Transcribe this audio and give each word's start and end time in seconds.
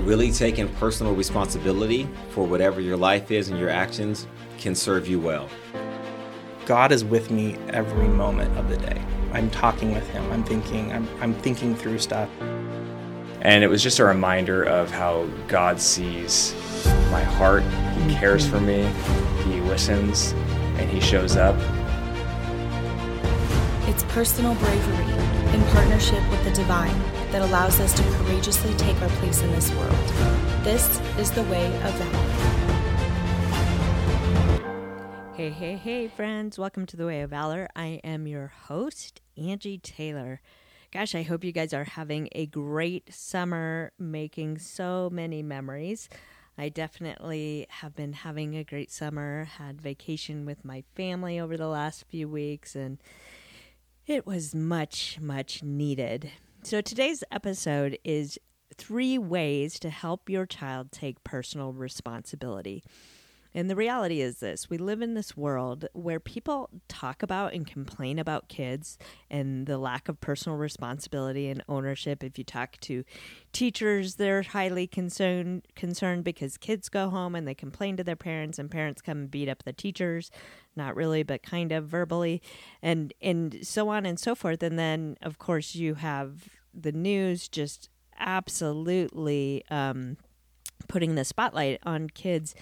Really 0.00 0.30
taking 0.30 0.68
personal 0.74 1.14
responsibility 1.14 2.08
for 2.30 2.46
whatever 2.46 2.80
your 2.80 2.96
life 2.96 3.30
is 3.30 3.48
and 3.48 3.58
your 3.58 3.70
actions 3.70 4.26
can 4.58 4.74
serve 4.74 5.08
you 5.08 5.18
well. 5.18 5.48
God 6.66 6.92
is 6.92 7.04
with 7.04 7.30
me 7.30 7.56
every 7.68 8.08
moment 8.08 8.56
of 8.58 8.68
the 8.68 8.76
day. 8.76 9.02
I'm 9.32 9.50
talking 9.50 9.94
with 9.94 10.08
him. 10.10 10.30
I'm 10.32 10.44
thinking 10.44 10.92
I'm, 10.92 11.08
I'm 11.20 11.34
thinking 11.34 11.74
through 11.74 11.98
stuff. 11.98 12.28
And 13.40 13.62
it 13.64 13.68
was 13.68 13.82
just 13.82 13.98
a 13.98 14.04
reminder 14.04 14.64
of 14.64 14.90
how 14.90 15.26
God 15.48 15.80
sees 15.80 16.54
my 17.10 17.22
heart. 17.22 17.62
He 17.62 18.14
cares 18.14 18.46
for 18.46 18.60
me. 18.60 18.90
He 19.44 19.60
listens 19.62 20.32
and 20.78 20.90
he 20.90 21.00
shows 21.00 21.36
up. 21.36 21.56
It's 23.88 24.02
personal 24.04 24.54
bravery 24.56 25.54
in 25.54 25.62
partnership 25.66 26.28
with 26.30 26.44
the 26.44 26.50
divine 26.50 27.00
that 27.36 27.50
allows 27.50 27.78
us 27.80 27.92
to 27.92 28.02
courageously 28.16 28.72
take 28.78 28.98
our 29.02 29.10
place 29.10 29.42
in 29.42 29.52
this 29.52 29.70
world. 29.74 29.92
This 30.64 30.98
is 31.18 31.30
the 31.30 31.42
way 31.42 31.66
of 31.82 31.92
valor. 31.92 32.32
Hey, 35.34 35.50
hey, 35.50 35.76
hey, 35.76 36.08
friends. 36.08 36.58
Welcome 36.58 36.86
to 36.86 36.96
the 36.96 37.04
Way 37.04 37.20
of 37.20 37.28
Valor. 37.28 37.68
I 37.76 38.00
am 38.02 38.26
your 38.26 38.54
host, 38.68 39.20
Angie 39.36 39.76
Taylor. 39.76 40.40
Gosh, 40.90 41.14
I 41.14 41.24
hope 41.24 41.44
you 41.44 41.52
guys 41.52 41.74
are 41.74 41.84
having 41.84 42.30
a 42.32 42.46
great 42.46 43.12
summer, 43.12 43.92
making 43.98 44.56
so 44.56 45.10
many 45.12 45.42
memories. 45.42 46.08
I 46.56 46.70
definitely 46.70 47.66
have 47.68 47.94
been 47.94 48.14
having 48.14 48.56
a 48.56 48.64
great 48.64 48.90
summer, 48.90 49.44
had 49.44 49.82
vacation 49.82 50.46
with 50.46 50.64
my 50.64 50.84
family 50.94 51.38
over 51.38 51.58
the 51.58 51.68
last 51.68 52.06
few 52.08 52.30
weeks, 52.30 52.74
and 52.74 52.96
it 54.06 54.26
was 54.26 54.54
much, 54.54 55.18
much 55.20 55.62
needed. 55.62 56.30
So 56.66 56.80
today's 56.80 57.22
episode 57.30 57.96
is 58.02 58.40
three 58.76 59.18
ways 59.18 59.78
to 59.78 59.88
help 59.88 60.28
your 60.28 60.46
child 60.46 60.90
take 60.90 61.22
personal 61.22 61.72
responsibility. 61.72 62.82
And 63.56 63.70
the 63.70 63.74
reality 63.74 64.20
is 64.20 64.40
this 64.40 64.68
we 64.68 64.76
live 64.76 65.00
in 65.00 65.14
this 65.14 65.34
world 65.34 65.88
where 65.94 66.20
people 66.20 66.68
talk 66.88 67.22
about 67.22 67.54
and 67.54 67.66
complain 67.66 68.18
about 68.18 68.50
kids 68.50 68.98
and 69.30 69.66
the 69.66 69.78
lack 69.78 70.10
of 70.10 70.20
personal 70.20 70.58
responsibility 70.58 71.48
and 71.48 71.64
ownership. 71.66 72.22
If 72.22 72.36
you 72.36 72.44
talk 72.44 72.76
to 72.82 73.02
teachers, 73.54 74.16
they're 74.16 74.42
highly 74.42 74.86
concerned 74.86 75.66
concerned 75.74 76.22
because 76.22 76.58
kids 76.58 76.90
go 76.90 77.08
home 77.08 77.34
and 77.34 77.48
they 77.48 77.54
complain 77.54 77.96
to 77.96 78.04
their 78.04 78.14
parents 78.14 78.58
and 78.58 78.70
parents 78.70 79.00
come 79.00 79.20
and 79.20 79.30
beat 79.30 79.48
up 79.48 79.62
the 79.62 79.72
teachers. 79.72 80.30
Not 80.76 80.94
really, 80.94 81.22
but 81.22 81.42
kind 81.42 81.72
of 81.72 81.86
verbally 81.86 82.42
and 82.82 83.14
and 83.22 83.60
so 83.62 83.88
on 83.88 84.04
and 84.04 84.20
so 84.20 84.34
forth. 84.34 84.62
And 84.62 84.78
then 84.78 85.16
of 85.22 85.38
course 85.38 85.74
you 85.74 85.94
have 85.94 86.50
the 86.74 86.92
news 86.92 87.48
just 87.48 87.88
absolutely 88.18 89.64
um, 89.70 90.18
putting 90.88 91.14
the 91.14 91.24
spotlight 91.24 91.80
on 91.84 92.10
kids 92.10 92.54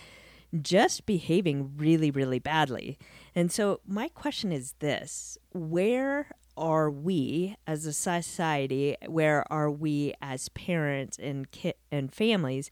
just 0.61 1.07
behaving 1.07 1.73
really, 1.77 2.11
really 2.11 2.39
badly. 2.39 2.99
And 3.35 3.51
so, 3.51 3.81
my 3.87 4.09
question 4.09 4.53
is 4.53 4.75
this 4.79 5.39
where 5.53 6.29
are 6.57 6.91
we 6.91 7.57
as 7.67 7.85
a 7.87 7.93
society, 7.93 8.97
where 9.07 9.45
are 9.53 9.71
we 9.71 10.15
as 10.23 10.49
parents 10.51 11.19
and, 11.19 11.51
ki- 11.51 11.75
and 11.91 12.13
families 12.13 12.71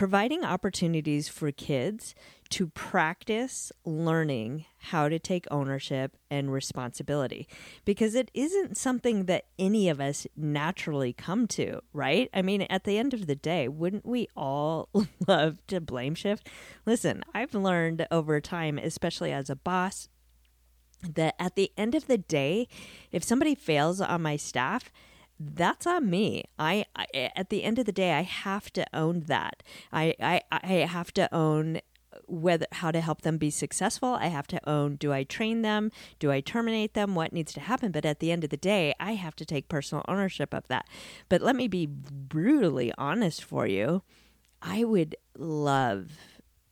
providing 0.00 0.42
opportunities 0.46 1.28
for 1.28 1.52
kids 1.52 2.14
to 2.48 2.68
practice 2.68 3.70
learning 3.84 4.64
how 4.78 5.10
to 5.10 5.18
take 5.18 5.46
ownership 5.50 6.16
and 6.30 6.50
responsibility 6.50 7.46
because 7.84 8.14
it 8.14 8.30
isn't 8.32 8.78
something 8.78 9.26
that 9.26 9.44
any 9.58 9.90
of 9.90 10.00
us 10.00 10.26
naturally 10.34 11.12
come 11.12 11.46
to, 11.46 11.82
right? 11.92 12.30
I 12.32 12.40
mean, 12.40 12.62
at 12.62 12.84
the 12.84 12.96
end 12.96 13.12
of 13.12 13.26
the 13.26 13.34
day, 13.34 13.68
wouldn't 13.68 14.06
we 14.06 14.26
all 14.34 14.88
love 15.28 15.58
to 15.66 15.82
blame 15.82 16.14
shift? 16.14 16.48
Listen, 16.86 17.22
I've 17.34 17.54
learned 17.54 18.06
over 18.10 18.40
time, 18.40 18.78
especially 18.78 19.32
as 19.32 19.50
a 19.50 19.56
boss, 19.56 20.08
that 21.06 21.34
at 21.38 21.56
the 21.56 21.72
end 21.76 21.94
of 21.94 22.06
the 22.06 22.16
day, 22.16 22.68
if 23.12 23.22
somebody 23.22 23.54
fails 23.54 24.00
on 24.00 24.22
my 24.22 24.36
staff, 24.36 24.90
that's 25.40 25.86
on 25.86 26.10
me. 26.10 26.44
I, 26.58 26.84
I, 26.94 27.30
at 27.34 27.48
the 27.48 27.64
end 27.64 27.78
of 27.78 27.86
the 27.86 27.92
day, 27.92 28.12
I 28.12 28.22
have 28.22 28.70
to 28.74 28.84
own 28.94 29.20
that. 29.20 29.62
I, 29.90 30.14
I, 30.20 30.42
I 30.52 30.72
have 30.86 31.12
to 31.14 31.34
own 31.34 31.80
whether 32.26 32.66
how 32.72 32.90
to 32.90 33.00
help 33.00 33.22
them 33.22 33.38
be 33.38 33.50
successful. 33.50 34.10
I 34.10 34.26
have 34.26 34.46
to 34.48 34.68
own 34.68 34.96
do 34.96 35.12
I 35.12 35.24
train 35.24 35.62
them? 35.62 35.90
Do 36.18 36.30
I 36.30 36.40
terminate 36.40 36.94
them? 36.94 37.14
What 37.14 37.32
needs 37.32 37.52
to 37.54 37.60
happen? 37.60 37.90
But 37.90 38.04
at 38.04 38.20
the 38.20 38.30
end 38.30 38.44
of 38.44 38.50
the 38.50 38.56
day, 38.56 38.94
I 39.00 39.12
have 39.14 39.34
to 39.36 39.44
take 39.44 39.68
personal 39.68 40.04
ownership 40.06 40.52
of 40.52 40.68
that. 40.68 40.86
But 41.28 41.40
let 41.40 41.56
me 41.56 41.68
be 41.68 41.86
brutally 41.86 42.92
honest 42.98 43.42
for 43.42 43.66
you. 43.66 44.02
I 44.60 44.84
would 44.84 45.16
love 45.36 46.10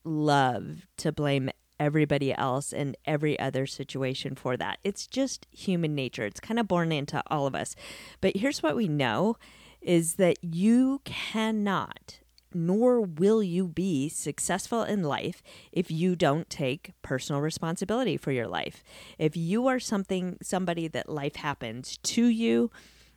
love 0.05 0.87
to 0.97 1.13
blame 1.13 1.51
everybody 1.81 2.35
else 2.35 2.73
and 2.73 2.97
every 3.05 3.39
other 3.39 3.67
situation 3.67 4.35
for 4.35 4.57
that. 4.57 4.79
It's 4.85 5.07
just 5.07 5.47
human 5.51 5.95
nature. 5.95 6.25
It's 6.25 6.41
kind 6.41 6.59
of 6.59 6.69
born 6.69 6.93
into 6.93 7.23
all 7.29 7.47
of 7.47 7.55
us. 7.55 7.75
But 8.21 8.37
here's 8.37 8.63
what 8.63 8.77
we 8.77 8.89
know 8.89 9.37
is 9.81 10.15
that 10.15 10.37
you 10.43 11.01
cannot 11.05 12.21
nor 12.55 13.01
will 13.01 13.43
you 13.43 13.69
be 13.69 14.09
successful 14.09 14.83
in 14.83 15.03
life 15.03 15.43
if 15.73 15.91
you 15.91 16.17
don't 16.17 16.49
take 16.49 16.93
personal 17.03 17.41
responsibility 17.41 18.17
for 18.17 18.33
your 18.33 18.49
life. 18.49 18.83
If 19.19 19.37
you 19.37 19.67
are 19.67 19.79
something 19.79 20.39
somebody 20.43 20.89
that 20.89 21.09
life 21.09 21.37
happens 21.37 21.99
to 21.99 22.27
you, 22.27 22.71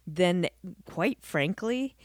then 0.06 0.48
quite 0.86 1.20
frankly, 1.22 1.96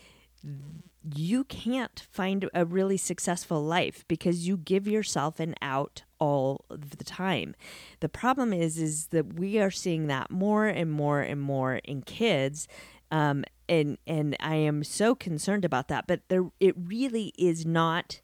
you 1.15 1.45
can't 1.45 2.07
find 2.11 2.49
a 2.53 2.65
really 2.65 2.97
successful 2.97 3.63
life 3.63 4.05
because 4.09 4.47
you 4.47 4.57
give 4.57 4.89
yourself 4.89 5.39
an 5.39 5.55
out 5.63 6.03
all 6.19 6.65
the 6.69 7.05
time. 7.05 7.55
The 8.01 8.09
problem 8.09 8.53
is 8.53 8.79
is 8.79 9.09
that 9.09 9.35
we 9.35 9.59
are 9.59 9.71
seeing 9.71 10.07
that 10.09 10.31
more 10.31 10.67
and 10.67 10.91
more 10.91 11.21
and 11.21 11.41
more 11.41 11.77
in 11.77 12.03
kids 12.03 12.67
um, 13.11 13.45
and 13.69 13.99
and 14.07 14.37
I 14.41 14.57
am 14.57 14.85
so 14.85 15.15
concerned 15.15 15.65
about 15.65 15.89
that. 15.89 16.07
But 16.07 16.23
there, 16.29 16.51
it 16.61 16.75
really 16.77 17.33
is 17.39 17.65
not 17.65 18.21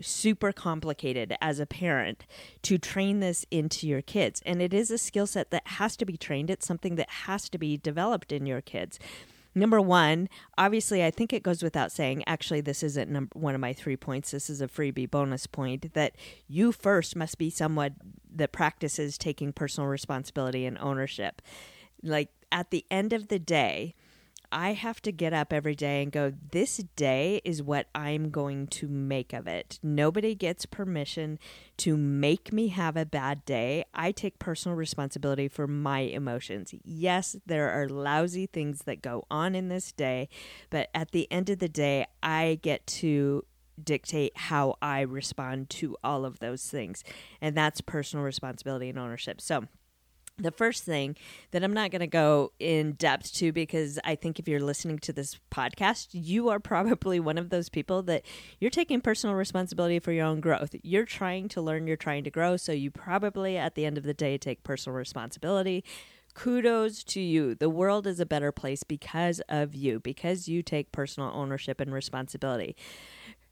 super 0.00 0.52
complicated 0.52 1.36
as 1.40 1.60
a 1.60 1.66
parent 1.66 2.26
to 2.62 2.78
train 2.78 3.20
this 3.20 3.46
into 3.50 3.86
your 3.86 4.02
kids, 4.02 4.42
and 4.44 4.60
it 4.60 4.74
is 4.74 4.90
a 4.90 4.98
skill 4.98 5.26
set 5.26 5.50
that 5.50 5.66
has 5.66 5.96
to 5.98 6.04
be 6.04 6.16
trained. 6.16 6.50
It's 6.50 6.66
something 6.66 6.96
that 6.96 7.10
has 7.10 7.48
to 7.50 7.58
be 7.58 7.76
developed 7.76 8.32
in 8.32 8.46
your 8.46 8.60
kids. 8.60 8.98
Number 9.54 9.80
one, 9.80 10.28
obviously, 10.58 11.04
I 11.04 11.10
think 11.10 11.32
it 11.32 11.42
goes 11.42 11.62
without 11.62 11.92
saying. 11.92 12.24
Actually, 12.26 12.60
this 12.60 12.82
isn't 12.82 13.34
one 13.36 13.54
of 13.54 13.60
my 13.60 13.72
three 13.72 13.96
points. 13.96 14.32
This 14.32 14.50
is 14.50 14.60
a 14.60 14.66
freebie 14.66 15.10
bonus 15.10 15.46
point 15.46 15.94
that 15.94 16.16
you 16.48 16.72
first 16.72 17.14
must 17.14 17.38
be 17.38 17.50
someone 17.50 17.94
that 18.34 18.52
practices 18.52 19.16
taking 19.16 19.52
personal 19.52 19.88
responsibility 19.88 20.66
and 20.66 20.76
ownership. 20.78 21.40
Like 22.02 22.30
at 22.50 22.70
the 22.70 22.84
end 22.90 23.12
of 23.12 23.28
the 23.28 23.38
day, 23.38 23.94
I 24.52 24.72
have 24.72 25.00
to 25.02 25.12
get 25.12 25.32
up 25.32 25.52
every 25.52 25.74
day 25.74 26.02
and 26.02 26.12
go, 26.12 26.32
this 26.52 26.78
day 26.96 27.40
is 27.44 27.62
what 27.62 27.86
I'm 27.94 28.30
going 28.30 28.66
to 28.68 28.88
make 28.88 29.32
of 29.32 29.46
it. 29.46 29.78
Nobody 29.82 30.34
gets 30.34 30.66
permission 30.66 31.38
to 31.78 31.96
make 31.96 32.52
me 32.52 32.68
have 32.68 32.96
a 32.96 33.04
bad 33.04 33.44
day. 33.44 33.84
I 33.94 34.12
take 34.12 34.38
personal 34.38 34.76
responsibility 34.76 35.48
for 35.48 35.66
my 35.66 36.00
emotions. 36.00 36.74
Yes, 36.84 37.36
there 37.46 37.70
are 37.70 37.88
lousy 37.88 38.46
things 38.46 38.82
that 38.82 39.02
go 39.02 39.24
on 39.30 39.54
in 39.54 39.68
this 39.68 39.92
day, 39.92 40.28
but 40.70 40.88
at 40.94 41.10
the 41.10 41.30
end 41.30 41.50
of 41.50 41.58
the 41.58 41.68
day, 41.68 42.06
I 42.22 42.58
get 42.62 42.86
to 42.86 43.44
dictate 43.82 44.36
how 44.36 44.76
I 44.80 45.00
respond 45.00 45.68
to 45.70 45.96
all 46.04 46.24
of 46.24 46.38
those 46.38 46.68
things. 46.68 47.02
And 47.40 47.56
that's 47.56 47.80
personal 47.80 48.24
responsibility 48.24 48.88
and 48.88 48.98
ownership. 48.98 49.40
So, 49.40 49.64
the 50.36 50.50
first 50.50 50.82
thing 50.82 51.16
that 51.52 51.62
I'm 51.62 51.72
not 51.72 51.90
going 51.90 52.00
to 52.00 52.06
go 52.06 52.52
in 52.58 52.92
depth 52.92 53.32
to 53.34 53.52
because 53.52 53.98
I 54.04 54.16
think 54.16 54.38
if 54.38 54.48
you're 54.48 54.60
listening 54.60 54.98
to 55.00 55.12
this 55.12 55.38
podcast, 55.50 56.08
you 56.12 56.48
are 56.48 56.58
probably 56.58 57.20
one 57.20 57.38
of 57.38 57.50
those 57.50 57.68
people 57.68 58.02
that 58.04 58.24
you're 58.58 58.70
taking 58.70 59.00
personal 59.00 59.36
responsibility 59.36 60.00
for 60.00 60.10
your 60.10 60.26
own 60.26 60.40
growth. 60.40 60.74
You're 60.82 61.04
trying 61.04 61.48
to 61.50 61.60
learn, 61.60 61.86
you're 61.86 61.96
trying 61.96 62.24
to 62.24 62.30
grow, 62.30 62.56
so 62.56 62.72
you 62.72 62.90
probably 62.90 63.56
at 63.56 63.76
the 63.76 63.86
end 63.86 63.96
of 63.96 64.04
the 64.04 64.14
day 64.14 64.36
take 64.36 64.64
personal 64.64 64.96
responsibility. 64.96 65.84
Kudos 66.34 67.04
to 67.04 67.20
you. 67.20 67.54
The 67.54 67.70
world 67.70 68.08
is 68.08 68.18
a 68.18 68.26
better 68.26 68.50
place 68.50 68.82
because 68.82 69.40
of 69.48 69.72
you, 69.72 70.00
because 70.00 70.48
you 70.48 70.62
take 70.62 70.90
personal 70.90 71.30
ownership 71.32 71.80
and 71.80 71.92
responsibility. 71.92 72.74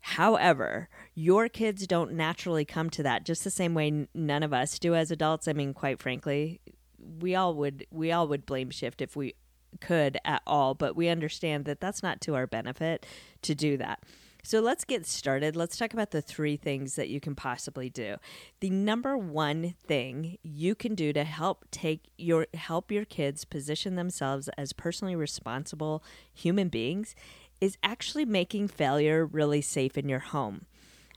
However, 0.03 0.89
your 1.15 1.49
kids 1.49 1.87
don't 1.87 2.13
naturally 2.13 2.65
come 2.65 2.91
to 2.91 3.05
that 3.05 3.25
just 3.25 3.45
the 3.45 3.51
same 3.51 3.73
way 3.73 4.09
none 4.13 4.43
of 4.43 4.53
us 4.53 4.79
do 4.79 4.95
as 4.95 5.11
adults. 5.13 5.47
I 5.47 5.53
mean, 5.53 5.73
quite 5.73 6.01
frankly, 6.01 6.61
we 6.99 7.35
all 7.35 7.55
would 7.55 7.87
we 7.91 8.11
all 8.11 8.27
would 8.29 8.45
blame 8.45 8.71
shift 8.71 9.01
if 9.01 9.15
we 9.15 9.35
could 9.81 10.19
at 10.25 10.43
all, 10.47 10.75
but 10.75 10.97
we 10.97 11.09
understand 11.09 11.65
that 11.67 11.81
that's 11.81 12.03
not 12.03 12.21
to 12.23 12.35
our 12.35 12.49
benefit 12.49 13.07
to 13.43 13.55
do 13.55 13.77
that. 13.77 14.03
So 14.45 14.59
let's 14.59 14.85
get 14.85 15.07
started. 15.07 15.55
Let's 15.55 15.77
talk 15.77 15.93
about 15.93 16.11
the 16.11 16.21
three 16.21 16.57
things 16.57 16.97
that 16.97 17.09
you 17.09 17.21
can 17.21 17.37
possibly 17.37 17.89
do. 17.89 18.17
The 18.59 18.71
number 18.71 19.17
one 19.17 19.75
thing 19.87 20.37
you 20.43 20.75
can 20.75 20.97
do 20.97 21.13
to 21.13 21.23
help 21.23 21.65
take 21.71 22.11
your 22.19 22.49
help 22.55 22.91
your 22.91 23.05
kids 23.05 23.45
position 23.45 23.95
themselves 23.95 24.49
as 24.59 24.73
personally 24.73 25.15
responsible 25.15 26.03
human 26.35 26.69
beings 26.69 27.15
is 27.63 27.79
actually 27.85 28.25
making 28.25 28.67
failure 28.67 29.25
really 29.25 29.61
safe 29.61 29.97
in 29.97 30.09
your 30.09 30.19
home. 30.19 30.67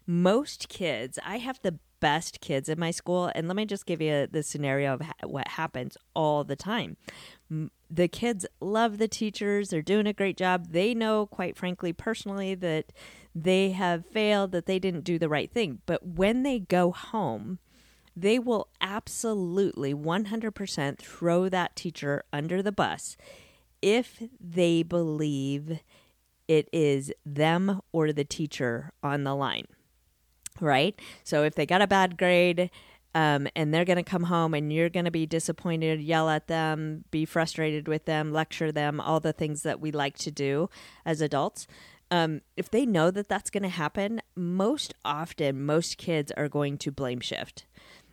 Most 0.05 0.69
kids, 0.69 1.17
I 1.25 1.39
have 1.39 1.59
the 1.63 1.79
best 1.99 2.39
kids 2.39 2.69
in 2.69 2.79
my 2.79 2.91
school, 2.91 3.31
and 3.33 3.47
let 3.47 3.57
me 3.57 3.65
just 3.65 3.87
give 3.87 3.99
you 3.99 4.27
the 4.27 4.43
scenario 4.43 4.93
of 4.93 5.01
ha- 5.01 5.13
what 5.23 5.47
happens 5.47 5.97
all 6.15 6.43
the 6.43 6.55
time. 6.55 6.97
The 7.89 8.07
kids 8.07 8.45
love 8.61 8.99
the 8.99 9.07
teachers, 9.07 9.69
they're 9.69 9.81
doing 9.81 10.05
a 10.05 10.13
great 10.13 10.37
job. 10.37 10.67
They 10.69 10.93
know, 10.93 11.25
quite 11.25 11.57
frankly, 11.57 11.93
personally, 11.93 12.53
that 12.53 12.93
they 13.33 13.71
have 13.71 14.05
failed, 14.05 14.51
that 14.51 14.67
they 14.67 14.77
didn't 14.77 15.03
do 15.03 15.17
the 15.17 15.29
right 15.29 15.51
thing. 15.51 15.79
But 15.87 16.05
when 16.05 16.43
they 16.43 16.59
go 16.59 16.91
home, 16.91 17.57
they 18.15 18.37
will 18.37 18.67
absolutely 18.79 19.95
100% 19.95 20.99
throw 20.99 21.49
that 21.49 21.75
teacher 21.75 22.23
under 22.31 22.61
the 22.61 22.71
bus 22.71 23.17
if 23.81 24.21
they 24.39 24.83
believe 24.83 25.79
it 26.47 26.69
is 26.71 27.11
them 27.25 27.81
or 27.91 28.11
the 28.11 28.23
teacher 28.23 28.91
on 29.01 29.23
the 29.23 29.35
line, 29.35 29.67
right? 30.59 30.99
So 31.23 31.43
if 31.43 31.55
they 31.55 31.65
got 31.65 31.81
a 31.81 31.87
bad 31.87 32.17
grade, 32.17 32.69
um, 33.15 33.47
and 33.55 33.73
they're 33.73 33.85
going 33.85 33.95
to 33.95 34.03
come 34.03 34.23
home 34.23 34.53
and 34.53 34.73
you're 34.73 34.89
going 34.89 35.05
to 35.05 35.11
be 35.11 35.25
disappointed, 35.25 36.01
yell 36.01 36.29
at 36.29 36.47
them, 36.47 37.05
be 37.11 37.23
frustrated 37.23 37.87
with 37.87 38.03
them, 38.03 38.33
lecture 38.33 38.73
them, 38.73 38.99
all 38.99 39.21
the 39.21 39.31
things 39.31 39.63
that 39.63 39.79
we 39.79 39.89
like 39.89 40.17
to 40.17 40.31
do 40.31 40.69
as 41.05 41.21
adults. 41.21 41.65
Um, 42.11 42.41
if 42.57 42.69
they 42.69 42.85
know 42.85 43.11
that 43.11 43.29
that's 43.29 43.49
going 43.49 43.63
to 43.63 43.69
happen, 43.69 44.21
most 44.35 44.93
often, 45.05 45.65
most 45.65 45.97
kids 45.97 46.31
are 46.35 46.49
going 46.49 46.77
to 46.79 46.91
blame 46.91 47.21
shift. 47.21 47.65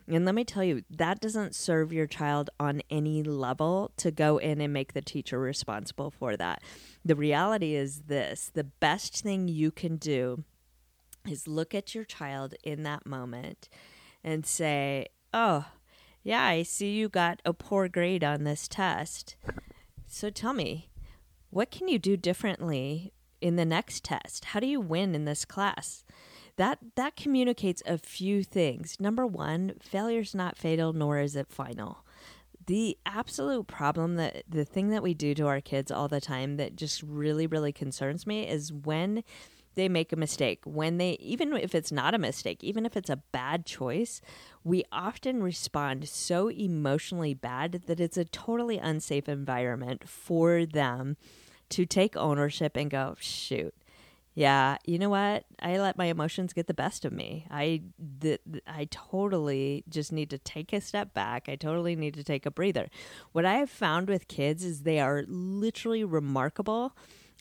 And 0.07 0.25
let 0.25 0.35
me 0.35 0.43
tell 0.43 0.63
you, 0.63 0.83
that 0.89 1.21
doesn't 1.21 1.55
serve 1.55 1.93
your 1.93 2.07
child 2.07 2.49
on 2.59 2.81
any 2.89 3.23
level 3.23 3.91
to 3.97 4.11
go 4.11 4.37
in 4.37 4.59
and 4.59 4.73
make 4.73 4.93
the 4.93 5.01
teacher 5.01 5.39
responsible 5.39 6.11
for 6.11 6.35
that. 6.35 6.61
The 7.05 7.15
reality 7.15 7.75
is 7.75 8.01
this 8.07 8.51
the 8.53 8.65
best 8.65 9.23
thing 9.23 9.47
you 9.47 9.71
can 9.71 9.95
do 9.95 10.43
is 11.27 11.47
look 11.47 11.73
at 11.73 11.95
your 11.95 12.03
child 12.03 12.53
in 12.63 12.83
that 12.83 13.05
moment 13.05 13.69
and 14.23 14.45
say, 14.45 15.07
Oh, 15.33 15.65
yeah, 16.21 16.43
I 16.43 16.63
see 16.63 16.91
you 16.91 17.09
got 17.09 17.41
a 17.45 17.53
poor 17.53 17.87
grade 17.87 18.23
on 18.23 18.43
this 18.43 18.67
test. 18.67 19.35
So 20.07 20.29
tell 20.29 20.53
me, 20.53 20.89
what 21.49 21.71
can 21.71 21.87
you 21.87 21.99
do 21.99 22.17
differently 22.17 23.13
in 23.41 23.55
the 23.55 23.65
next 23.65 24.03
test? 24.03 24.45
How 24.45 24.59
do 24.59 24.67
you 24.67 24.79
win 24.79 25.15
in 25.15 25.25
this 25.25 25.45
class? 25.45 26.03
That 26.57 26.79
that 26.95 27.15
communicates 27.15 27.81
a 27.85 27.97
few 27.97 28.43
things. 28.43 28.97
Number 28.99 29.25
one, 29.25 29.73
failure's 29.81 30.35
not 30.35 30.57
fatal, 30.57 30.93
nor 30.93 31.19
is 31.19 31.35
it 31.35 31.47
final. 31.49 32.05
The 32.65 32.97
absolute 33.05 33.67
problem 33.67 34.15
that 34.15 34.43
the 34.47 34.63
thing 34.63 34.89
that 34.89 35.03
we 35.03 35.13
do 35.13 35.33
to 35.35 35.47
our 35.47 35.61
kids 35.61 35.91
all 35.91 36.07
the 36.07 36.21
time 36.21 36.57
that 36.57 36.75
just 36.75 37.03
really, 37.03 37.47
really 37.47 37.73
concerns 37.73 38.25
me 38.25 38.47
is 38.47 38.71
when 38.71 39.23
they 39.75 39.89
make 39.89 40.11
a 40.13 40.15
mistake 40.15 40.59
when 40.65 40.97
they 40.97 41.11
even 41.13 41.53
if 41.53 41.73
it's 41.73 41.91
not 41.91 42.13
a 42.13 42.19
mistake 42.19 42.63
even 42.63 42.85
if 42.85 42.95
it's 42.95 43.09
a 43.09 43.17
bad 43.31 43.65
choice 43.65 44.21
we 44.63 44.83
often 44.91 45.41
respond 45.41 46.07
so 46.07 46.49
emotionally 46.49 47.33
bad 47.33 47.83
that 47.87 47.99
it's 47.99 48.17
a 48.17 48.25
totally 48.25 48.77
unsafe 48.77 49.27
environment 49.27 50.07
for 50.07 50.65
them 50.65 51.17
to 51.69 51.85
take 51.87 52.15
ownership 52.15 52.77
and 52.77 52.91
go 52.91 53.15
shoot 53.19 53.73
yeah, 54.35 54.77
you 54.85 54.97
know 54.97 55.09
what? 55.09 55.45
I 55.61 55.77
let 55.77 55.97
my 55.97 56.05
emotions 56.05 56.53
get 56.53 56.65
the 56.65 56.73
best 56.73 57.05
of 57.05 57.13
me. 57.13 57.45
I 57.51 57.83
th- 58.21 58.41
I 58.65 58.87
totally 58.89 59.83
just 59.87 60.11
need 60.11 60.31
to 60.31 60.39
take 60.39 60.73
a 60.73 60.81
step 60.81 61.13
back. 61.13 61.47
I 61.47 61.55
totally 61.55 61.95
need 61.95 62.15
to 62.15 62.23
take 62.23 62.45
a 62.45 62.51
breather. 62.51 62.89
What 63.31 63.45
I 63.45 63.55
have 63.55 63.69
found 63.69 64.07
with 64.07 64.27
kids 64.27 64.63
is 64.63 64.81
they 64.81 64.99
are 64.99 65.23
literally 65.27 66.03
remarkable 66.03 66.97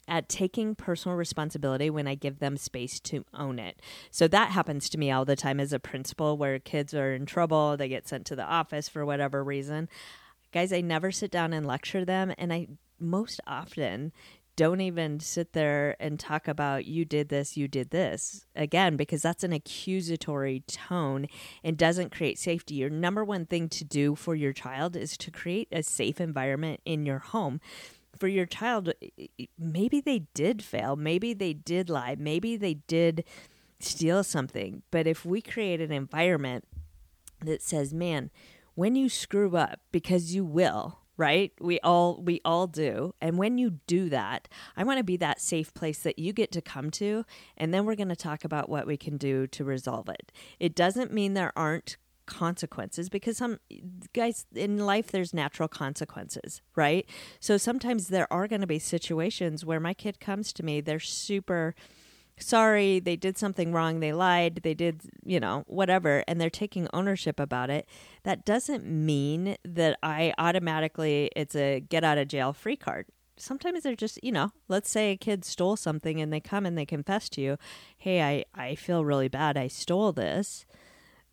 at 0.07 0.29
taking 0.29 0.75
personal 0.75 1.17
responsibility 1.17 1.89
when 1.89 2.07
I 2.07 2.15
give 2.15 2.41
them 2.41 2.57
space 2.57 3.01
to 3.01 3.25
own 3.33 3.59
it. 3.59 3.81
So 4.11 4.29
that 4.29 4.51
happens 4.51 4.89
to 4.91 4.99
me 4.99 5.11
all 5.11 5.25
the 5.25 5.37
time 5.37 5.61
as 5.61 5.73
a 5.73 5.79
principal 5.79 6.37
where 6.37 6.59
kids 6.59 6.93
are 6.93 7.15
in 7.15 7.25
trouble, 7.25 7.77
they 7.77 7.89
get 7.89 8.09
sent 8.09 8.27
to 8.27 8.37
the 8.37 8.45
office 8.45 8.89
for 8.89 9.07
whatever 9.07 9.43
reason. 9.43 9.89
Guys, 10.53 10.73
I 10.73 10.83
never 10.83 11.11
sit 11.11 11.31
down 11.31 11.53
and 11.53 11.67
lecture 11.67 12.05
them 12.05 12.35
and 12.37 12.53
I 12.53 12.67
most 12.99 13.41
often 13.47 14.13
don't 14.63 14.81
even 14.81 15.19
sit 15.19 15.55
there 15.55 15.97
and 15.99 16.21
talk 16.21 16.47
about 16.47 16.85
you 16.85 17.05
did 17.05 17.31
this, 17.31 17.57
you 17.57 17.67
did 17.67 17.91
this 17.91 18.47
again, 18.55 18.97
because 18.97 19.21
that's 19.21 19.43
an 19.43 19.53
accusatory 19.53 20.61
tone 20.69 21.27
and 21.65 21.77
doesn't 21.77 22.13
create 22.13 22.39
safety. 22.39 22.77
Your 22.77 22.89
number 22.89 23.25
one 23.25 23.45
thing 23.45 23.69
to 23.71 23.83
do 23.83 24.15
for 24.15 24.37
your 24.37 24.53
child 24.53 24.95
is 24.95 25.17
to 25.17 25.33
create 25.33 25.67
a 25.73 25.83
safe 25.83 26.21
environment 26.21 26.79
in 26.85 27.05
your 27.05 27.19
home. 27.19 27.61
For 28.17 28.29
your 28.29 28.47
child, 28.47 28.93
maybe 29.59 30.01
they 30.01 30.27
did 30.33 30.63
fail, 30.63 30.95
maybe 30.95 31.35
they 31.35 31.55
did 31.55 31.91
lie, 31.91 32.15
maybe 32.17 32.57
they 32.57 32.75
did 32.75 33.25
steal 33.81 34.23
something. 34.23 34.83
But 34.93 35.09
if 35.09 35.25
we 35.25 35.43
create 35.43 35.81
an 35.81 35.91
environment 35.91 36.69
that 37.41 37.63
says, 37.63 37.93
man, 37.93 38.31
when 38.77 38.95
you 38.95 39.09
screw 39.09 39.57
up, 39.57 39.81
because 39.91 40.37
you 40.37 40.45
will, 40.45 41.01
right? 41.17 41.53
We 41.61 41.79
all 41.81 42.21
we 42.23 42.41
all 42.45 42.67
do. 42.67 43.15
And 43.21 43.39
when 43.39 43.59
you 43.59 43.79
do 43.87 44.09
that 44.09 44.49
i 44.77 44.85
want 44.85 44.99
to 44.99 45.05
be 45.05 45.17
that 45.17 45.41
safe 45.41 45.73
place 45.75 46.01
that 46.01 46.19
you 46.19 46.33
get 46.33 46.53
to 46.53 46.61
come 46.61 46.91
to 46.91 47.25
and 47.57 47.73
then 47.73 47.85
we're 47.85 47.95
going 47.95 48.09
to 48.09 48.17
talk 48.17 48.45
about 48.45 48.69
what 48.69 48.87
we 48.87 48.97
can 48.97 49.17
do 49.17 49.47
to 49.49 49.65
resolve 49.65 50.09
it. 50.09 50.33
It 50.59 50.75
doesn't 50.75 51.13
mean 51.13 51.35
there 51.35 51.53
aren't 51.57 51.97
consequences 52.25 53.09
because 53.09 53.37
some 53.37 53.59
guys 54.13 54.47
in 54.55 54.79
life 54.79 55.11
there's 55.11 55.35
natural 55.35 55.69
consequences 55.69 56.63
right? 56.77 57.07
So 57.41 57.57
sometimes 57.57 58.09
there 58.09 58.33
are 58.33 58.47
going 58.47 58.61
to 58.61 58.67
be 58.67 58.79
situations 58.79 59.65
where 59.65 59.81
my 59.81 59.95
kid 59.95 60.21
comes 60.21 60.53
to 60.55 60.63
me 60.63 60.81
they're 60.81 61.01
super 61.01 61.75
sorry, 62.43 63.01
they 63.01 63.17
did 63.17 63.39
something 63.39 63.73
wrong, 63.73 64.01
they 64.01 64.13
lied, 64.13 64.61
they 64.63 64.75
did, 64.75 65.03
you 65.25 65.41
know, 65.41 65.65
whatever, 65.67 66.23
and 66.29 66.41
they're 66.41 66.51
taking 66.51 66.89
ownership 66.93 67.41
about 67.41 67.71
it, 67.71 67.89
that 68.25 68.45
doesn't 68.45 68.85
mean 68.85 69.57
that 69.65 69.99
I 70.03 70.35
automatically, 70.37 71.31
it's 71.35 71.57
a 71.57 71.81
get 71.81 72.05
out 72.05 72.19
of 72.19 72.29
jail 72.29 72.53
free 72.53 72.77
card. 72.77 73.07
Sometimes 73.37 73.83
they're 73.83 73.97
just, 73.97 74.23
you 74.23 74.31
know, 74.31 74.53
let's 74.69 74.91
say 74.91 75.13
a 75.13 75.17
kid 75.17 75.45
stole 75.45 75.77
something 75.77 76.21
and 76.21 76.33
they 76.33 76.41
come 76.41 76.67
and 76.67 76.77
they 76.77 76.85
confess 76.85 77.29
to 77.31 77.41
you, 77.41 77.57
hey, 77.97 78.23
I, 78.23 78.45
I 78.55 78.75
feel 78.75 79.05
really 79.05 79.29
bad, 79.29 79.57
I 79.57 79.69
stole 79.69 80.13
this. 80.13 80.67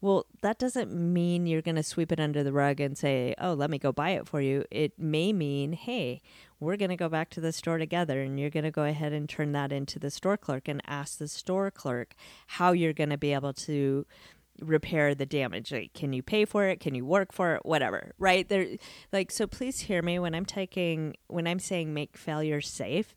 Well, 0.02 0.26
that 0.42 0.58
doesn't 0.60 0.94
mean 0.94 1.46
you're 1.46 1.62
going 1.62 1.76
to 1.76 1.84
sweep 1.84 2.12
it 2.12 2.20
under 2.20 2.42
the 2.42 2.54
rug 2.54 2.80
and 2.80 2.98
say, 2.98 3.36
oh, 3.38 3.54
let 3.54 3.70
me 3.70 3.78
go 3.78 3.92
buy 3.92 4.12
it 4.12 4.28
for 4.28 4.40
you. 4.40 4.64
It 4.72 4.98
may 4.98 5.34
mean, 5.34 5.74
hey, 5.74 6.22
we're 6.60 6.78
going 6.78 6.90
to 6.90 6.96
go 6.96 7.10
back 7.10 7.30
to 7.32 7.42
the 7.42 7.52
store 7.52 7.78
together 7.78 8.22
and 8.22 8.40
you're 8.40 8.50
going 8.50 8.64
to 8.64 8.72
go 8.72 8.84
ahead 8.84 9.12
and 9.12 9.28
turn 9.28 9.52
that 9.52 9.74
into 9.74 10.00
the 10.00 10.10
store 10.10 10.38
clerk 10.38 10.68
and 10.70 10.82
ask 10.88 11.18
the 11.18 11.28
store 11.28 11.70
clerk 11.70 12.16
how 12.48 12.72
you're 12.72 12.94
going 12.94 13.10
to 13.10 13.18
be 13.18 13.34
able 13.34 13.54
to 13.54 14.06
repair 14.62 15.16
the 15.16 15.26
damage. 15.26 15.72
Like 15.72 15.94
can 15.94 16.14
you 16.14 16.24
pay 16.24 16.46
for 16.46 16.66
it? 16.66 16.80
Can 16.80 16.96
you 16.96 17.06
work 17.06 17.32
for 17.34 17.56
it? 17.56 17.66
Whatever 17.66 18.14
right? 18.20 18.48
There 18.48 18.68
like 19.12 19.32
so 19.32 19.48
please 19.48 19.82
hear 19.82 20.02
me 20.02 20.20
when 20.20 20.36
i'm 20.36 20.46
taking 20.46 21.16
when 21.28 21.48
i'm 21.48 21.60
saying 21.60 21.94
make 21.94 22.18
failure 22.18 22.62
safe 22.62 23.16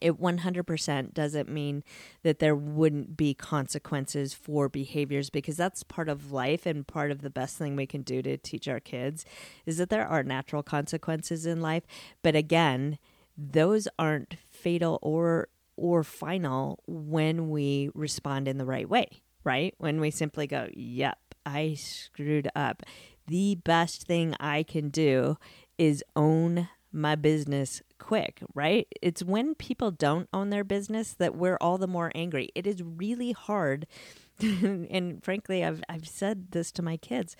it 0.00 0.20
100% 0.20 1.12
doesn't 1.12 1.48
mean 1.48 1.84
that 2.22 2.38
there 2.38 2.54
wouldn't 2.54 3.16
be 3.16 3.34
consequences 3.34 4.32
for 4.32 4.68
behaviors 4.68 5.28
because 5.28 5.56
that's 5.56 5.82
part 5.82 6.08
of 6.08 6.32
life 6.32 6.64
and 6.64 6.86
part 6.86 7.10
of 7.10 7.20
the 7.20 7.30
best 7.30 7.58
thing 7.58 7.76
we 7.76 7.86
can 7.86 8.02
do 8.02 8.22
to 8.22 8.36
teach 8.36 8.68
our 8.68 8.80
kids 8.80 9.24
is 9.66 9.78
that 9.78 9.90
there 9.90 10.06
are 10.06 10.22
natural 10.22 10.62
consequences 10.62 11.44
in 11.44 11.60
life. 11.60 11.84
But 12.22 12.36
again 12.36 12.98
those 13.36 13.88
aren't 13.98 14.36
fatal 14.50 14.98
or 15.02 15.48
or 15.76 16.04
final 16.04 16.82
when 16.86 17.48
we 17.48 17.90
respond 17.94 18.46
in 18.46 18.58
the 18.58 18.64
right 18.64 18.88
way 18.88 19.22
right? 19.44 19.74
When 19.78 20.00
we 20.00 20.10
simply 20.10 20.46
go 20.46 20.68
yep 20.72 21.18
i 21.44 21.74
screwed 21.74 22.48
up. 22.54 22.82
The 23.26 23.56
best 23.56 24.04
thing 24.04 24.34
i 24.38 24.62
can 24.62 24.88
do 24.88 25.38
is 25.78 26.04
own 26.14 26.68
my 26.92 27.14
business 27.14 27.82
quick, 28.02 28.42
right? 28.52 28.88
It's 29.00 29.22
when 29.22 29.54
people 29.54 29.92
don't 29.92 30.28
own 30.32 30.50
their 30.50 30.64
business 30.64 31.12
that 31.14 31.36
we're 31.36 31.56
all 31.60 31.78
the 31.78 31.86
more 31.86 32.10
angry. 32.16 32.50
It 32.52 32.66
is 32.66 32.82
really 32.82 33.30
hard. 33.30 33.86
and 34.40 35.22
frankly, 35.22 35.64
I've, 35.64 35.84
I've 35.88 36.08
said 36.08 36.50
this 36.50 36.72
to 36.72 36.82
my 36.82 36.96
kids. 36.96 37.36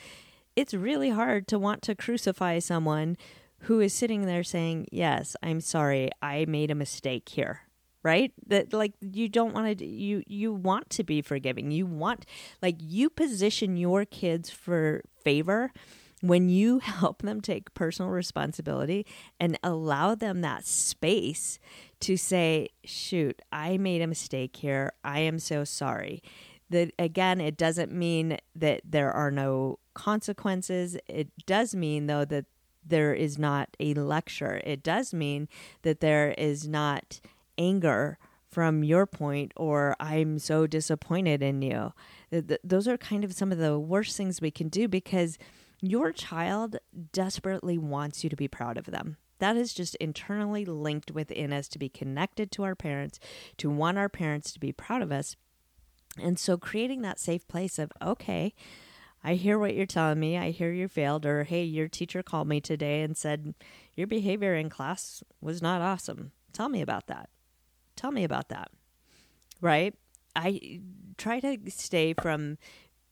It's 0.55 0.73
really 0.73 1.11
hard 1.11 1.49
to 1.49 1.59
want 1.59 1.83
to 1.83 1.97
crucify 1.97 2.61
someone 2.61 3.17
who 3.63 3.81
is 3.81 3.93
sitting 3.93 4.27
there 4.27 4.45
saying, 4.45 4.87
Yes, 4.93 5.35
I'm 5.43 5.61
sorry, 5.61 6.11
I 6.23 6.45
made 6.45 6.71
a 6.71 6.77
mistake 6.77 7.29
here 7.29 7.63
right 8.05 8.33
that 8.49 8.73
like 8.73 8.93
you 9.01 9.29
don't 9.29 9.55
want 9.55 9.79
to 9.79 9.87
you 9.87 10.25
you 10.27 10.53
want 10.53 10.91
to 10.91 11.05
be 11.05 11.23
forgiving 11.23 11.71
you 11.71 11.87
want 11.87 12.27
like 12.61 12.75
you 12.81 13.09
position 13.09 13.77
your 13.77 14.05
kids 14.05 14.51
for 14.51 15.03
favor 15.23 15.71
when 16.23 16.49
you 16.49 16.79
help 16.83 17.21
them 17.21 17.43
take 17.43 17.75
personal 17.75 18.11
responsibility 18.11 19.05
and 19.39 19.59
allow 19.63 20.15
them 20.15 20.41
that 20.41 20.65
space 20.65 21.59
to 22.01 22.17
say, 22.17 22.71
shoot, 22.85 23.43
I 23.53 23.77
made 23.77 24.01
a 24.01 24.07
mistake 24.07 24.57
here. 24.57 24.93
I 25.05 25.21
am 25.21 25.39
so 25.39 25.65
sorry. 25.65 26.23
That 26.71 26.93
again, 26.99 27.41
it 27.41 27.59
doesn't 27.59 27.93
mean 27.93 28.39
that 28.57 28.81
there 28.83 29.13
are 29.13 29.31
no 29.31 29.79
consequences. 29.93 30.97
It 31.07 31.29
does 31.45 31.75
mean, 31.75 32.07
though, 32.07 32.25
that 32.25 32.47
there 32.87 33.13
is 33.13 33.39
not 33.39 33.77
a 33.79 33.93
lecture. 33.95 34.61
It 34.65 34.83
does 34.83 35.13
mean 35.13 35.49
that 35.83 36.01
there 36.01 36.33
is 36.39 36.67
not 36.67 37.21
anger 37.59 38.19
from 38.49 38.85
your 38.85 39.07
point 39.07 39.53
or 39.57 39.97
I'm 39.99 40.39
so 40.39 40.67
disappointed 40.67 41.43
in 41.43 41.63
you. 41.63 41.93
Th- 42.31 42.47
th- 42.47 42.61
those 42.63 42.87
are 42.87 42.99
kind 42.99 43.25
of 43.25 43.33
some 43.33 43.53
of 43.53 43.59
the 43.59 43.79
worst 43.79 44.17
things 44.17 44.41
we 44.41 44.51
can 44.51 44.69
do 44.69 44.89
because 44.89 45.39
your 45.83 46.13
child 46.13 46.77
desperately 47.13 47.77
wants 47.77 48.23
you 48.23 48.31
to 48.31 48.37
be 48.37 48.49
proud 48.49 48.79
of 48.79 48.87
them. 48.87 49.17
That 49.41 49.57
is 49.57 49.75
just 49.75 49.97
internally 49.97 50.65
linked 50.65 51.11
within 51.11 51.53
us 51.53 51.67
to 51.69 51.79
be 51.79 51.89
connected 51.89 52.53
to 52.53 52.63
our 52.63 52.77
parents, 52.77 53.19
to 53.57 53.69
want 53.69 53.99
our 53.99 54.09
parents 54.09 54.53
to 54.53 54.61
be 54.61 54.71
proud 54.71 55.03
of 55.03 55.11
us. 55.11 55.35
And 56.23 56.39
so 56.39 56.57
creating 56.57 57.03
that 57.03 57.19
safe 57.19 57.49
place 57.49 57.79
of, 57.79 57.93
okay, 58.01 58.55
I 59.25 59.35
hear 59.35 59.59
what 59.59 59.75
you're 59.75 59.87
telling 59.87 60.21
me. 60.21 60.39
I 60.39 60.51
hear 60.51 60.71
you 60.71 60.87
failed, 60.87 61.27
or 61.27 61.43
hey, 61.45 61.65
your 61.65 61.89
teacher 61.89 62.23
called 62.23 62.47
me 62.47 62.61
today 62.61 63.03
and 63.03 63.17
said 63.17 63.55
your 63.95 64.07
behavior 64.07 64.55
in 64.55 64.71
class 64.71 65.25
was 65.41 65.61
not 65.61 65.81
awesome. 65.81 66.31
Tell 66.53 66.69
me 66.69 66.81
about 66.81 67.09
that. 67.09 67.29
Tell 67.97 68.13
me 68.13 68.23
about 68.23 68.49
that. 68.51 68.71
Right? 69.61 69.95
I 70.37 70.81
try 71.19 71.41
to 71.41 71.59
stay 71.69 72.15
from 72.15 72.59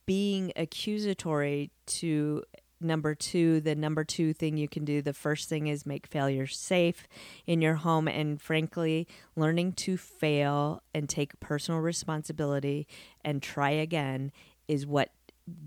being 0.05 0.51
accusatory 0.55 1.71
to 1.85 2.43
number 2.81 3.15
two 3.15 3.61
the 3.61 3.75
number 3.75 4.03
two 4.03 4.33
thing 4.33 4.57
you 4.57 4.67
can 4.67 4.85
do 4.85 5.01
the 5.01 5.13
first 5.13 5.49
thing 5.49 5.67
is 5.67 5.85
make 5.85 6.07
failure 6.07 6.47
safe 6.47 7.07
in 7.45 7.61
your 7.61 7.75
home 7.75 8.07
and 8.07 8.41
frankly 8.41 9.07
learning 9.35 9.73
to 9.73 9.97
fail 9.97 10.81
and 10.93 11.07
take 11.07 11.39
personal 11.39 11.79
responsibility 11.79 12.87
and 13.23 13.41
try 13.41 13.69
again 13.69 14.31
is 14.67 14.85
what 14.85 15.09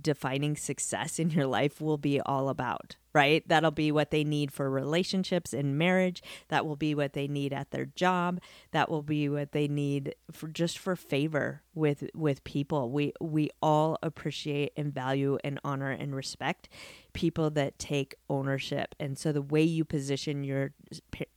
defining 0.00 0.56
success 0.56 1.18
in 1.18 1.30
your 1.30 1.46
life 1.46 1.80
will 1.80 1.98
be 1.98 2.20
all 2.20 2.48
about, 2.48 2.96
right? 3.12 3.46
That'll 3.48 3.70
be 3.70 3.92
what 3.92 4.10
they 4.10 4.24
need 4.24 4.52
for 4.52 4.70
relationships 4.70 5.52
and 5.52 5.78
marriage. 5.78 6.22
That 6.48 6.66
will 6.66 6.76
be 6.76 6.94
what 6.94 7.12
they 7.12 7.28
need 7.28 7.52
at 7.52 7.70
their 7.70 7.86
job. 7.86 8.40
That 8.72 8.90
will 8.90 9.02
be 9.02 9.28
what 9.28 9.52
they 9.52 9.68
need 9.68 10.14
for 10.32 10.48
just 10.48 10.78
for 10.78 10.96
favor 10.96 11.62
with 11.74 12.04
with 12.14 12.44
people. 12.44 12.90
We 12.90 13.12
we 13.20 13.50
all 13.62 13.98
appreciate 14.02 14.72
and 14.76 14.92
value 14.92 15.38
and 15.44 15.60
honor 15.64 15.90
and 15.90 16.14
respect 16.14 16.68
people 17.12 17.50
that 17.50 17.78
take 17.78 18.14
ownership. 18.28 18.94
And 18.98 19.18
so 19.18 19.32
the 19.32 19.42
way 19.42 19.62
you 19.62 19.84
position 19.84 20.44
your 20.44 20.72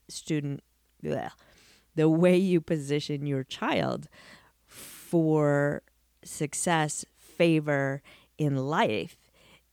student 0.10 0.62
bleh, 1.04 1.32
the 1.96 2.10
way 2.10 2.38
you 2.38 2.62
position 2.62 3.26
your 3.26 3.44
child 3.44 4.08
for 4.66 5.82
success, 6.24 7.06
favor, 7.16 8.02
in 8.38 8.56
life 8.56 9.18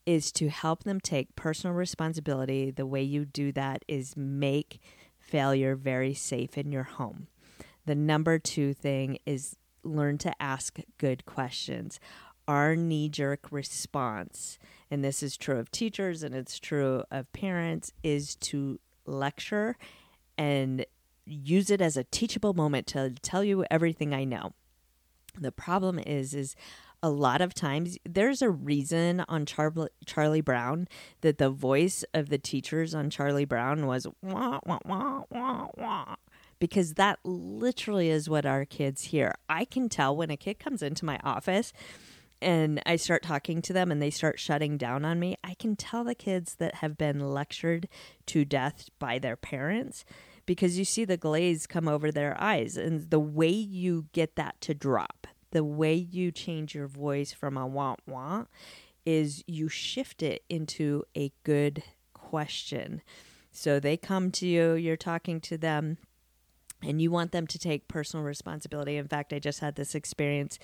is 0.05 0.31
to 0.33 0.49
help 0.49 0.83
them 0.83 0.99
take 0.99 1.35
personal 1.35 1.75
responsibility. 1.75 2.71
The 2.71 2.85
way 2.85 3.01
you 3.01 3.25
do 3.25 3.51
that 3.53 3.83
is 3.87 4.15
make 4.15 4.79
failure 5.17 5.75
very 5.75 6.13
safe 6.13 6.57
in 6.57 6.71
your 6.71 6.83
home. 6.83 7.27
The 7.85 7.95
number 7.95 8.39
two 8.39 8.73
thing 8.73 9.19
is 9.25 9.55
learn 9.83 10.17
to 10.19 10.41
ask 10.41 10.79
good 10.97 11.25
questions. 11.25 11.99
Our 12.47 12.75
knee 12.75 13.09
jerk 13.09 13.51
response, 13.51 14.59
and 14.91 15.03
this 15.03 15.23
is 15.23 15.37
true 15.37 15.57
of 15.57 15.71
teachers 15.71 16.21
and 16.21 16.35
it's 16.35 16.59
true 16.59 17.03
of 17.09 17.31
parents, 17.33 17.91
is 18.03 18.35
to 18.37 18.79
lecture 19.05 19.77
and 20.37 20.85
use 21.25 21.71
it 21.71 21.81
as 21.81 21.97
a 21.97 22.03
teachable 22.03 22.53
moment 22.53 22.85
to 22.87 23.11
tell 23.21 23.43
you 23.43 23.65
everything 23.71 24.13
I 24.13 24.25
know. 24.25 24.53
The 25.39 25.51
problem 25.51 25.99
is 25.99 26.33
is 26.33 26.55
a 27.05 27.09
lot 27.09 27.39
of 27.39 27.53
times 27.53 27.99
there's 28.03 28.41
a 28.41 28.49
reason 28.49 29.23
on 29.29 29.45
Char- 29.45 29.91
Charlie 30.07 30.41
Brown 30.41 30.87
that 31.21 31.37
the 31.37 31.51
voice 31.51 32.03
of 32.15 32.29
the 32.29 32.39
teachers 32.39 32.95
on 32.95 33.11
Charlie 33.11 33.45
Brown 33.45 33.85
was 33.85 34.07
wah, 34.23 34.59
wah, 34.65 34.79
wah, 34.83 35.21
wah, 35.29 35.67
wah. 35.77 36.15
Because 36.57 36.95
that 36.95 37.19
literally 37.23 38.09
is 38.09 38.27
what 38.27 38.47
our 38.47 38.65
kids 38.65 39.03
hear. 39.03 39.35
I 39.47 39.65
can 39.65 39.87
tell 39.87 40.17
when 40.17 40.31
a 40.31 40.35
kid 40.35 40.57
comes 40.57 40.81
into 40.81 41.05
my 41.05 41.19
office 41.23 41.73
and 42.41 42.81
I 42.87 42.95
start 42.95 43.21
talking 43.21 43.61
to 43.61 43.73
them 43.73 43.91
and 43.91 44.01
they 44.01 44.09
start 44.09 44.39
shutting 44.39 44.75
down 44.75 45.05
on 45.05 45.19
me, 45.19 45.35
I 45.43 45.53
can 45.53 45.75
tell 45.75 46.03
the 46.03 46.15
kids 46.15 46.55
that 46.55 46.75
have 46.75 46.97
been 46.97 47.19
lectured 47.19 47.87
to 48.25 48.45
death 48.45 48.89
by 48.97 49.19
their 49.19 49.35
parents 49.35 50.05
because 50.47 50.79
you 50.79 50.85
see 50.85 51.05
the 51.05 51.17
glaze 51.17 51.67
come 51.67 51.87
over 51.87 52.11
their 52.11 52.35
eyes 52.41 52.77
and 52.77 53.11
the 53.11 53.19
way 53.19 53.49
you 53.49 54.07
get 54.11 54.35
that 54.37 54.59
to 54.61 54.73
drop 54.73 55.24
the 55.55 55.63
way 55.63 55.93
you 55.93 56.33
change 56.33 56.75
your 56.75 56.85
voice 56.85 57.31
from 57.31 57.55
a 57.55 57.65
want 57.65 58.01
want 58.05 58.49
is 59.05 59.41
you 59.47 59.69
shift 59.69 60.21
it 60.21 60.43
into 60.49 61.05
a 61.15 61.31
good 61.45 61.81
question. 62.13 63.01
So 63.53 63.79
they 63.79 63.95
come 63.95 64.31
to 64.31 64.45
you, 64.45 64.73
you're 64.73 64.97
talking 64.97 65.39
to 65.39 65.57
them, 65.57 65.97
and 66.83 67.01
you 67.01 67.09
want 67.09 67.31
them 67.31 67.47
to 67.47 67.57
take 67.57 67.87
personal 67.87 68.25
responsibility. 68.25 68.97
In 68.97 69.07
fact, 69.07 69.31
I 69.31 69.39
just 69.39 69.61
had 69.61 69.75
this 69.75 69.95
experience 69.95 70.59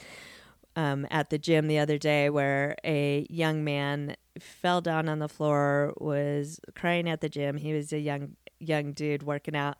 um, 0.75 1.07
at 1.09 1.29
the 1.29 1.37
gym 1.37 1.67
the 1.67 1.79
other 1.79 1.97
day 1.97 2.29
where 2.29 2.75
a 2.83 3.25
young 3.29 3.63
man 3.63 4.17
fell 4.41 4.81
down 4.81 5.07
on 5.07 5.19
the 5.19 5.29
floor, 5.29 5.93
was 6.01 6.59
crying 6.75 7.09
at 7.09 7.21
the 7.21 7.29
gym. 7.29 7.55
He 7.55 7.71
was 7.71 7.93
a 7.93 7.99
young 7.99 8.35
young 8.59 8.91
dude 8.91 9.23
working 9.23 9.55
out, 9.55 9.77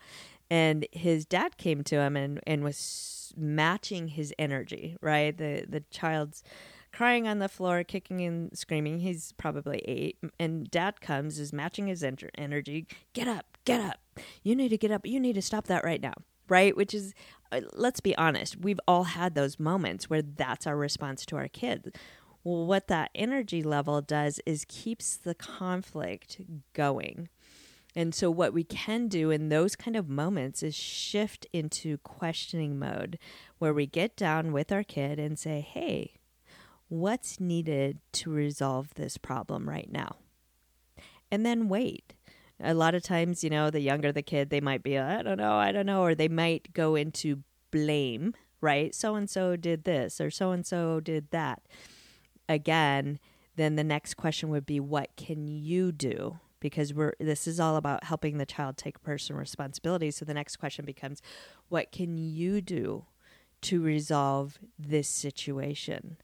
and 0.52 0.86
his 0.92 1.26
dad 1.26 1.58
came 1.58 1.82
to 1.86 1.96
him 1.96 2.18
and, 2.18 2.42
and 2.46 2.62
was 2.62 3.34
matching 3.38 4.10
his 4.10 4.34
energy 4.38 4.98
right? 5.02 5.36
The 5.36 5.66
the 5.68 5.84
child's 5.90 6.44
crying 6.92 7.28
on 7.28 7.40
the 7.40 7.48
floor 7.48 7.84
kicking 7.86 8.22
and 8.22 8.56
screaming. 8.56 9.00
He's 9.00 9.32
probably 9.38 9.80
eight. 9.86 10.18
And 10.38 10.70
dad 10.70 11.00
comes 11.00 11.40
is 11.40 11.54
matching 11.54 11.88
his 11.88 12.04
energy. 12.38 12.86
Get 13.14 13.28
up 13.28 13.58
get 13.66 13.80
up. 13.80 14.00
You 14.44 14.56
need 14.56 14.70
to 14.70 14.78
get 14.78 14.92
up. 14.92 15.06
You 15.08 15.20
need 15.20 15.34
to 15.34 15.42
stop 15.42 15.66
that 15.68 15.84
right 15.84 16.02
now 16.02 16.14
right? 16.50 16.76
Which 16.76 16.94
is 16.94 17.14
uh, 17.54 17.62
let's 17.74 18.02
be 18.02 18.16
honest 18.18 18.60
we've 18.60 18.80
all 18.88 19.06
had 19.06 19.36
those 19.36 19.58
moments 19.58 20.10
where 20.10 20.22
that's 20.22 20.68
our 20.68 20.76
response 20.76 21.26
to 21.28 21.38
our 21.38 21.48
kids. 21.48 21.88
Well 22.44 22.66
what 22.66 22.88
that 22.90 23.10
energy 23.16 23.64
level 23.64 24.02
does 24.02 24.42
is 24.46 24.66
keeps 24.68 25.16
the 25.16 25.34
conflict 25.34 26.42
going 26.74 27.30
and 27.96 28.16
so, 28.16 28.32
what 28.32 28.54
we 28.54 28.64
can 28.64 29.08
do 29.08 29.32
in 29.32 29.50
those 29.50 29.76
kind 29.76 29.98
of 29.98 30.08
moments 30.08 30.64
is 30.64 30.76
shift 30.76 31.46
into 31.52 31.98
questioning 32.00 32.80
mode 32.80 33.20
where 33.60 33.74
we 33.74 33.86
get 33.86 34.16
down 34.16 34.54
with 34.54 34.72
our 34.72 34.84
kid 34.84 35.20
and 35.20 35.38
say, 35.38 35.60
hey, 35.60 36.14
what's 36.88 37.40
needed 37.40 38.00
to 38.14 38.32
resolve 38.32 38.94
this 38.94 39.18
problem 39.18 39.68
right 39.68 39.92
now? 39.92 40.16
And 41.30 41.46
then 41.46 41.68
wait. 41.68 42.14
A 42.64 42.74
lot 42.74 42.96
of 42.96 43.04
times, 43.04 43.44
you 43.44 43.50
know, 43.50 43.70
the 43.70 43.82
younger 43.82 44.12
the 44.12 44.22
kid, 44.22 44.52
they 44.52 44.62
might 44.62 44.84
be, 44.84 44.98
I 44.98 45.22
don't 45.22 45.38
know, 45.38 45.56
I 45.56 45.72
don't 45.72 45.88
know, 45.88 46.04
or 46.04 46.14
they 46.14 46.28
might 46.28 46.74
go 46.74 46.96
into 46.96 47.44
blame, 47.72 48.36
right? 48.62 48.94
So 48.94 49.16
and 49.16 49.30
so 49.30 49.56
did 49.56 49.84
this, 49.84 50.22
or 50.22 50.30
so 50.30 50.52
and 50.52 50.66
so 50.66 51.00
did 51.00 51.32
that. 51.32 51.64
Again, 52.48 53.20
then 53.56 53.76
the 53.76 53.84
next 53.84 54.14
question 54.14 54.50
would 54.50 54.66
be, 54.66 54.80
what 54.80 55.16
can 55.18 55.48
you 55.48 55.92
do? 55.92 56.40
Because 56.62 56.94
we're 56.94 57.14
this 57.20 57.48
is 57.48 57.60
all 57.60 57.76
about 57.76 58.06
helping 58.06 58.38
the 58.38 58.46
child 58.46 58.78
take 58.78 59.04
personal 59.04 59.40
responsibility. 59.40 60.12
So 60.12 60.24
the 60.24 60.34
next 60.34 60.56
question 60.56 60.86
becomes 60.86 61.22
what 61.68 61.92
can 61.92 62.18
you 62.18 62.62
do 62.62 63.06
to 63.64 63.82
resolve 63.82 64.58
this 64.80 65.10
situation 65.10 66.18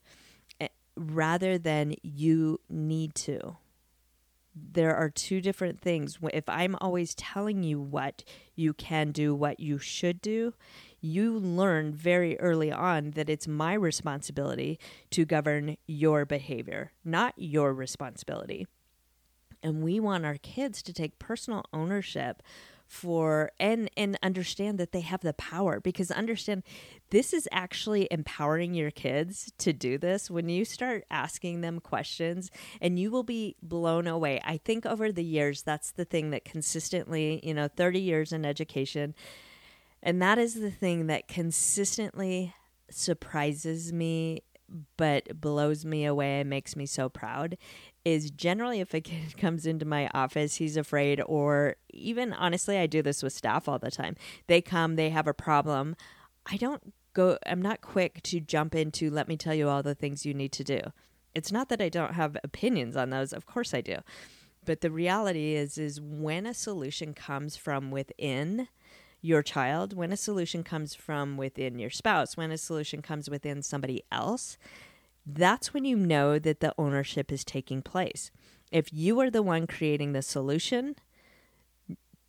rather 0.96 1.58
than 1.58 1.96
you 2.02 2.62
need 2.70 3.14
to? 3.16 3.58
There 4.56 4.96
are 4.96 5.10
two 5.10 5.40
different 5.40 5.80
things. 5.80 6.18
If 6.34 6.50
I'm 6.50 6.76
always 6.82 7.14
telling 7.14 7.62
you 7.62 7.80
what 7.80 8.24
you 8.56 8.74
can 8.74 9.12
do, 9.12 9.36
what 9.36 9.60
you 9.60 9.78
should 9.78 10.20
do, 10.20 10.56
you 11.00 11.38
learn 11.38 11.94
very 11.94 12.40
early 12.40 12.72
on 12.72 13.12
that 13.12 13.30
it's 13.30 13.48
my 13.48 13.74
responsibility 13.76 14.80
to 15.12 15.26
govern 15.26 15.78
your 15.86 16.26
behavior, 16.26 16.92
not 17.06 17.36
your 17.38 17.72
responsibility 17.72 18.66
and 19.68 19.84
we 19.84 20.00
want 20.00 20.26
our 20.26 20.38
kids 20.38 20.82
to 20.82 20.94
take 20.94 21.20
personal 21.20 21.66
ownership 21.74 22.42
for 22.88 23.52
and 23.60 23.92
and 23.98 24.18
understand 24.24 24.78
that 24.78 24.94
they 24.94 25.02
have 25.02 25.20
the 25.20 25.34
power 25.34 25.82
because 25.82 26.10
understand 26.10 26.64
this 27.10 27.34
is 27.34 27.50
actually 27.52 28.08
empowering 28.10 28.74
your 28.74 28.92
kids 28.92 29.52
to 29.58 29.74
do 29.74 29.98
this. 29.98 30.32
When 30.32 30.48
you 30.48 30.64
start 30.64 31.04
asking 31.12 31.60
them 31.60 31.82
questions 31.82 32.50
and 32.80 32.98
you 32.98 33.12
will 33.12 33.24
be 33.24 33.58
blown 33.62 34.08
away. 34.08 34.40
I 34.46 34.56
think 34.56 34.86
over 34.86 35.12
the 35.12 35.24
years 35.24 35.64
that's 35.64 35.92
the 35.92 36.06
thing 36.06 36.30
that 36.30 36.46
consistently 36.46 37.42
you 37.44 37.54
know 37.54 37.68
30 37.68 38.00
years 38.00 38.32
in 38.32 38.46
education 38.46 39.14
and 40.02 40.22
that 40.22 40.38
is 40.38 40.54
the 40.54 40.72
thing 40.72 41.08
that 41.08 41.28
consistently 41.28 42.54
surprises 42.90 43.92
me 43.92 44.44
but 44.98 45.40
blows 45.40 45.86
me 45.86 46.06
away 46.06 46.42
and 46.42 46.50
makes 46.50 46.76
me 46.76 46.86
so 46.86 47.10
proud 47.10 47.58
is 48.08 48.32
generally 48.32 48.80
if 48.80 48.94
a 48.94 49.02
kid 49.02 49.38
comes 49.38 49.66
into 49.66 49.86
my 49.86 50.10
office, 50.14 50.56
he's 50.56 50.78
afraid, 50.78 51.22
or 51.26 51.76
even 51.90 52.34
honestly, 52.34 52.78
I 52.78 52.88
do 52.88 53.02
this 53.02 53.22
with 53.22 53.34
staff 53.34 53.68
all 53.68 53.80
the 53.80 53.92
time. 53.92 54.16
They 54.48 54.62
come, 54.62 54.96
they 54.96 55.10
have 55.10 55.28
a 55.28 55.34
problem. 55.34 55.96
I 56.46 56.58
don't 56.58 56.94
go, 57.14 57.38
I'm 57.46 57.62
not 57.62 57.82
quick 57.82 58.22
to 58.24 58.40
jump 58.40 58.76
into, 58.76 59.10
let 59.10 59.28
me 59.28 59.36
tell 59.36 59.54
you 59.54 59.68
all 59.68 59.84
the 59.84 59.96
things 59.96 60.26
you 60.26 60.34
need 60.34 60.54
to 60.54 60.64
do. 60.64 60.80
It's 61.36 61.52
not 61.52 61.70
that 61.70 61.82
I 61.82 61.90
don't 61.90 62.14
have 62.14 62.38
opinions 62.44 62.96
on 62.96 63.10
those, 63.10 63.34
of 63.34 63.46
course 63.46 63.74
I 63.74 63.82
do. 63.82 63.98
But 64.66 64.82
the 64.82 64.92
reality 64.92 65.56
is, 65.56 65.78
is 65.78 66.02
when 66.02 66.46
a 66.46 66.54
solution 66.54 67.14
comes 67.14 67.56
from 67.56 67.92
within, 67.92 68.68
your 69.22 69.42
child, 69.42 69.96
when 69.96 70.12
a 70.12 70.18
solution 70.18 70.64
comes 70.64 70.94
from 70.94 71.38
within 71.38 71.80
your 71.80 71.90
spouse, 71.90 72.38
when 72.38 72.52
a 72.52 72.58
solution 72.58 73.02
comes 73.02 73.30
within 73.30 73.62
somebody 73.62 74.04
else, 74.12 74.58
that's 75.28 75.74
when 75.74 75.84
you 75.84 75.98
know 75.98 76.40
that 76.40 76.62
the 76.62 76.74
ownership 76.78 77.32
is 77.32 77.44
taking 77.44 77.82
place. 77.82 78.32
If 78.72 78.94
you 78.94 79.20
are 79.20 79.30
the 79.30 79.44
one 79.44 79.68
creating 79.68 80.14
the 80.14 80.22
solution, 80.22 80.96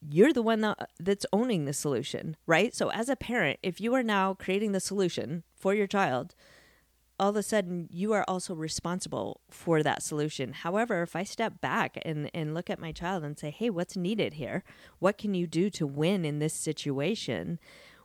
you're 0.00 0.32
the 0.32 0.42
one 0.42 0.60
that, 0.62 0.90
that's 0.98 1.26
owning 1.32 1.64
the 1.64 1.72
solution, 1.72 2.36
right? 2.46 2.74
So, 2.74 2.90
as 2.90 3.08
a 3.08 3.16
parent, 3.16 3.60
if 3.62 3.80
you 3.80 3.94
are 3.94 4.02
now 4.02 4.34
creating 4.34 4.72
the 4.72 4.80
solution 4.80 5.44
for 5.54 5.74
your 5.74 5.86
child, 5.86 6.34
all 7.20 7.30
of 7.30 7.36
a 7.36 7.42
sudden 7.42 7.88
you 7.90 8.12
are 8.12 8.24
also 8.28 8.54
responsible 8.54 9.40
for 9.50 9.82
that 9.82 10.02
solution. 10.02 10.52
However, 10.52 11.02
if 11.02 11.16
I 11.16 11.24
step 11.24 11.60
back 11.60 11.98
and, 12.04 12.30
and 12.32 12.54
look 12.54 12.70
at 12.70 12.80
my 12.80 12.92
child 12.92 13.24
and 13.24 13.38
say, 13.38 13.50
hey, 13.50 13.70
what's 13.70 13.96
needed 13.96 14.34
here? 14.34 14.62
What 14.98 15.18
can 15.18 15.34
you 15.34 15.46
do 15.46 15.68
to 15.70 15.86
win 15.86 16.24
in 16.24 16.38
this 16.38 16.54
situation? 16.54 17.58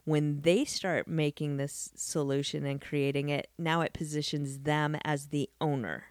When 0.05 0.41
they 0.41 0.65
start 0.65 1.07
making 1.07 1.57
this 1.57 1.91
solution 1.95 2.65
and 2.65 2.81
creating 2.81 3.29
it, 3.29 3.49
now 3.57 3.81
it 3.81 3.93
positions 3.93 4.59
them 4.59 4.97
as 5.03 5.27
the 5.27 5.49
owner. 5.61 6.05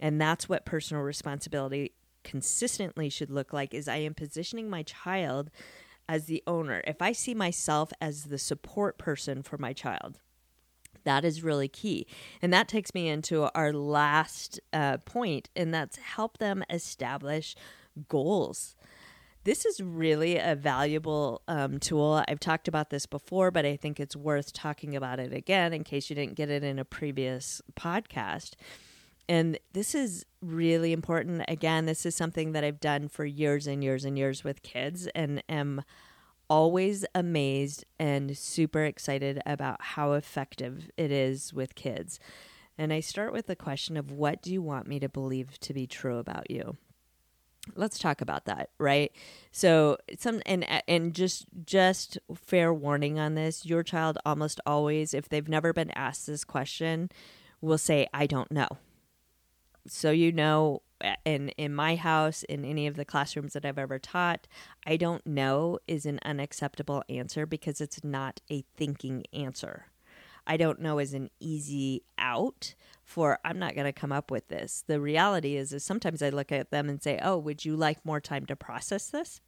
And 0.00 0.20
that's 0.20 0.48
what 0.48 0.64
personal 0.64 1.02
responsibility 1.02 1.92
consistently 2.24 3.08
should 3.08 3.30
look 3.30 3.52
like 3.52 3.72
is 3.72 3.88
I 3.88 3.96
am 3.96 4.14
positioning 4.14 4.68
my 4.68 4.82
child 4.82 5.50
as 6.08 6.24
the 6.26 6.42
owner. 6.46 6.82
If 6.86 7.02
I 7.02 7.12
see 7.12 7.34
myself 7.34 7.92
as 8.00 8.24
the 8.24 8.38
support 8.38 8.98
person 8.98 9.42
for 9.42 9.58
my 9.58 9.72
child, 9.72 10.20
that 11.04 11.24
is 11.24 11.44
really 11.44 11.68
key. 11.68 12.06
And 12.42 12.52
that 12.52 12.68
takes 12.68 12.94
me 12.94 13.08
into 13.08 13.48
our 13.54 13.72
last 13.72 14.60
uh, 14.72 14.98
point, 14.98 15.48
and 15.54 15.72
that's 15.72 15.96
help 15.98 16.38
them 16.38 16.64
establish 16.68 17.54
goals. 18.08 18.74
This 19.46 19.64
is 19.64 19.80
really 19.80 20.38
a 20.38 20.56
valuable 20.56 21.40
um, 21.46 21.78
tool. 21.78 22.24
I've 22.26 22.40
talked 22.40 22.66
about 22.66 22.90
this 22.90 23.06
before, 23.06 23.52
but 23.52 23.64
I 23.64 23.76
think 23.76 24.00
it's 24.00 24.16
worth 24.16 24.52
talking 24.52 24.96
about 24.96 25.20
it 25.20 25.32
again 25.32 25.72
in 25.72 25.84
case 25.84 26.10
you 26.10 26.16
didn't 26.16 26.34
get 26.34 26.50
it 26.50 26.64
in 26.64 26.80
a 26.80 26.84
previous 26.84 27.62
podcast. 27.76 28.54
And 29.28 29.56
this 29.72 29.94
is 29.94 30.26
really 30.42 30.92
important. 30.92 31.44
Again, 31.46 31.86
this 31.86 32.04
is 32.04 32.16
something 32.16 32.52
that 32.52 32.64
I've 32.64 32.80
done 32.80 33.06
for 33.06 33.24
years 33.24 33.68
and 33.68 33.84
years 33.84 34.04
and 34.04 34.18
years 34.18 34.42
with 34.42 34.64
kids 34.64 35.06
and 35.14 35.40
am 35.48 35.84
always 36.50 37.04
amazed 37.14 37.84
and 38.00 38.36
super 38.36 38.82
excited 38.82 39.40
about 39.46 39.80
how 39.80 40.14
effective 40.14 40.90
it 40.96 41.12
is 41.12 41.54
with 41.54 41.76
kids. 41.76 42.18
And 42.76 42.92
I 42.92 42.98
start 42.98 43.32
with 43.32 43.46
the 43.46 43.54
question 43.54 43.96
of 43.96 44.10
what 44.10 44.42
do 44.42 44.52
you 44.52 44.60
want 44.60 44.88
me 44.88 44.98
to 44.98 45.08
believe 45.08 45.60
to 45.60 45.72
be 45.72 45.86
true 45.86 46.18
about 46.18 46.50
you? 46.50 46.78
Let's 47.74 47.98
talk 47.98 48.20
about 48.20 48.44
that, 48.46 48.70
right? 48.78 49.12
So, 49.50 49.98
some 50.18 50.40
and 50.46 50.64
and 50.86 51.14
just 51.14 51.46
just 51.64 52.18
fair 52.34 52.72
warning 52.72 53.18
on 53.18 53.34
this, 53.34 53.66
your 53.66 53.82
child 53.82 54.18
almost 54.24 54.60
always 54.64 55.12
if 55.12 55.28
they've 55.28 55.48
never 55.48 55.72
been 55.72 55.90
asked 55.90 56.26
this 56.26 56.44
question 56.44 57.10
will 57.60 57.78
say 57.78 58.06
I 58.12 58.26
don't 58.26 58.52
know 58.52 58.68
so 59.88 60.10
you 60.10 60.32
know 60.32 60.82
in 61.24 61.50
in 61.50 61.74
my 61.74 61.96
house 61.96 62.42
in 62.44 62.64
any 62.64 62.86
of 62.86 62.96
the 62.96 63.04
classrooms 63.04 63.52
that 63.52 63.64
I've 63.64 63.78
ever 63.78 63.98
taught, 63.98 64.46
I 64.86 64.96
don't 64.96 65.26
know 65.26 65.78
is 65.86 66.06
an 66.06 66.18
unacceptable 66.24 67.02
answer 67.08 67.46
because 67.46 67.80
it's 67.80 68.02
not 68.02 68.40
a 68.50 68.64
thinking 68.76 69.24
answer. 69.32 69.86
I 70.46 70.56
don't 70.56 70.80
know 70.80 70.98
is 70.98 71.14
an 71.14 71.30
easy 71.40 72.02
out 72.18 72.74
for 73.04 73.38
I'm 73.44 73.58
not 73.58 73.74
going 73.74 73.86
to 73.86 73.92
come 73.92 74.12
up 74.12 74.30
with 74.30 74.48
this. 74.48 74.84
The 74.86 75.00
reality 75.00 75.56
is 75.56 75.72
is 75.72 75.84
sometimes 75.84 76.22
I 76.22 76.30
look 76.30 76.52
at 76.52 76.70
them 76.70 76.88
and 76.88 77.02
say, 77.02 77.18
"Oh, 77.22 77.38
would 77.38 77.64
you 77.64 77.76
like 77.76 78.04
more 78.04 78.20
time 78.20 78.46
to 78.46 78.56
process 78.56 79.08
this? 79.08 79.40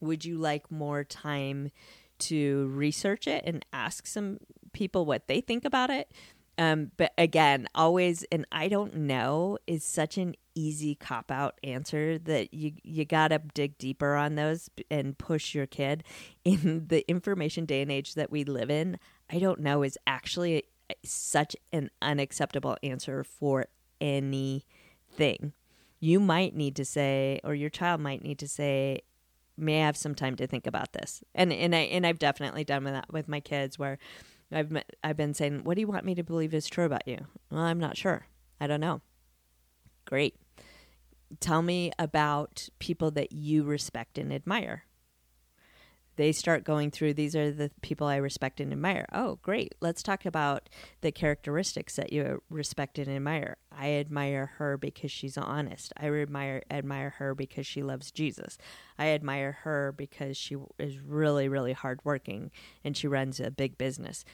Would 0.00 0.24
you 0.24 0.38
like 0.38 0.70
more 0.70 1.04
time 1.04 1.70
to 2.18 2.66
research 2.68 3.26
it 3.26 3.44
and 3.46 3.64
ask 3.72 4.06
some 4.06 4.38
people 4.72 5.04
what 5.04 5.28
they 5.28 5.40
think 5.40 5.64
about 5.64 5.90
it?" 5.90 6.10
Um, 6.58 6.90
but 6.96 7.12
again, 7.18 7.68
always 7.74 8.24
and 8.32 8.46
I 8.50 8.68
don't 8.68 8.94
know 8.94 9.58
is 9.66 9.84
such 9.84 10.16
an 10.16 10.34
easy 10.54 10.94
cop 10.94 11.30
out 11.30 11.58
answer 11.62 12.18
that 12.18 12.54
you 12.54 12.72
you 12.82 13.04
gotta 13.04 13.40
dig 13.52 13.76
deeper 13.76 14.14
on 14.14 14.36
those 14.36 14.70
and 14.90 15.18
push 15.18 15.54
your 15.54 15.66
kid 15.66 16.02
in 16.44 16.86
the 16.88 17.08
information 17.08 17.66
day 17.66 17.82
and 17.82 17.92
age 17.92 18.14
that 18.14 18.30
we 18.30 18.44
live 18.44 18.70
in. 18.70 18.98
I 19.30 19.38
don't 19.38 19.60
know 19.60 19.82
is 19.82 19.98
actually 20.06 20.64
such 21.04 21.56
an 21.72 21.90
unacceptable 22.00 22.76
answer 22.82 23.24
for 23.24 23.66
anything. 24.00 25.52
You 25.98 26.20
might 26.20 26.54
need 26.54 26.76
to 26.76 26.84
say, 26.84 27.40
or 27.42 27.54
your 27.54 27.70
child 27.70 28.00
might 28.00 28.22
need 28.22 28.38
to 28.38 28.48
say, 28.48 29.00
"May 29.56 29.82
I 29.82 29.86
have 29.86 29.96
some 29.96 30.14
time 30.14 30.36
to 30.36 30.46
think 30.46 30.66
about 30.66 30.92
this?" 30.92 31.22
And 31.34 31.52
and 31.52 31.74
I 31.74 31.80
and 31.80 32.06
I've 32.06 32.18
definitely 32.18 32.64
done 32.64 32.84
that 32.84 33.12
with 33.12 33.28
my 33.28 33.40
kids 33.40 33.78
where 33.78 33.98
I've 34.52 34.72
I've 35.02 35.16
been 35.16 35.34
saying, 35.34 35.64
"What 35.64 35.74
do 35.74 35.80
you 35.80 35.88
want 35.88 36.04
me 36.04 36.14
to 36.14 36.22
believe 36.22 36.54
is 36.54 36.68
true 36.68 36.84
about 36.84 37.06
you?" 37.06 37.18
Well, 37.50 37.62
I'm 37.62 37.80
not 37.80 37.96
sure. 37.96 38.26
I 38.60 38.66
don't 38.66 38.80
know. 38.80 39.02
Great. 40.04 40.36
Tell 41.40 41.62
me 41.62 41.90
about 41.98 42.68
people 42.78 43.10
that 43.12 43.32
you 43.32 43.64
respect 43.64 44.18
and 44.18 44.32
admire 44.32 44.85
they 46.16 46.32
start 46.32 46.64
going 46.64 46.90
through 46.90 47.14
these 47.14 47.36
are 47.36 47.50
the 47.50 47.70
people 47.82 48.06
I 48.06 48.16
respect 48.16 48.60
and 48.60 48.72
admire. 48.72 49.06
Oh, 49.12 49.38
great. 49.42 49.74
Let's 49.80 50.02
talk 50.02 50.26
about 50.26 50.68
the 51.00 51.12
characteristics 51.12 51.96
that 51.96 52.12
you 52.12 52.42
respect 52.50 52.98
and 52.98 53.08
admire. 53.08 53.58
I 53.70 53.92
admire 53.92 54.52
her 54.56 54.76
because 54.76 55.12
she's 55.12 55.36
honest. 55.36 55.92
I 55.96 56.08
admire 56.08 56.62
admire 56.70 57.10
her 57.18 57.34
because 57.34 57.66
she 57.66 57.82
loves 57.82 58.10
Jesus. 58.10 58.58
I 58.98 59.08
admire 59.08 59.58
her 59.62 59.92
because 59.96 60.36
she 60.36 60.56
is 60.78 60.98
really 61.00 61.48
really 61.48 61.72
hardworking 61.72 62.50
and 62.82 62.96
she 62.96 63.06
runs 63.06 63.40
a 63.40 63.50
big 63.50 63.78
business. 63.78 64.24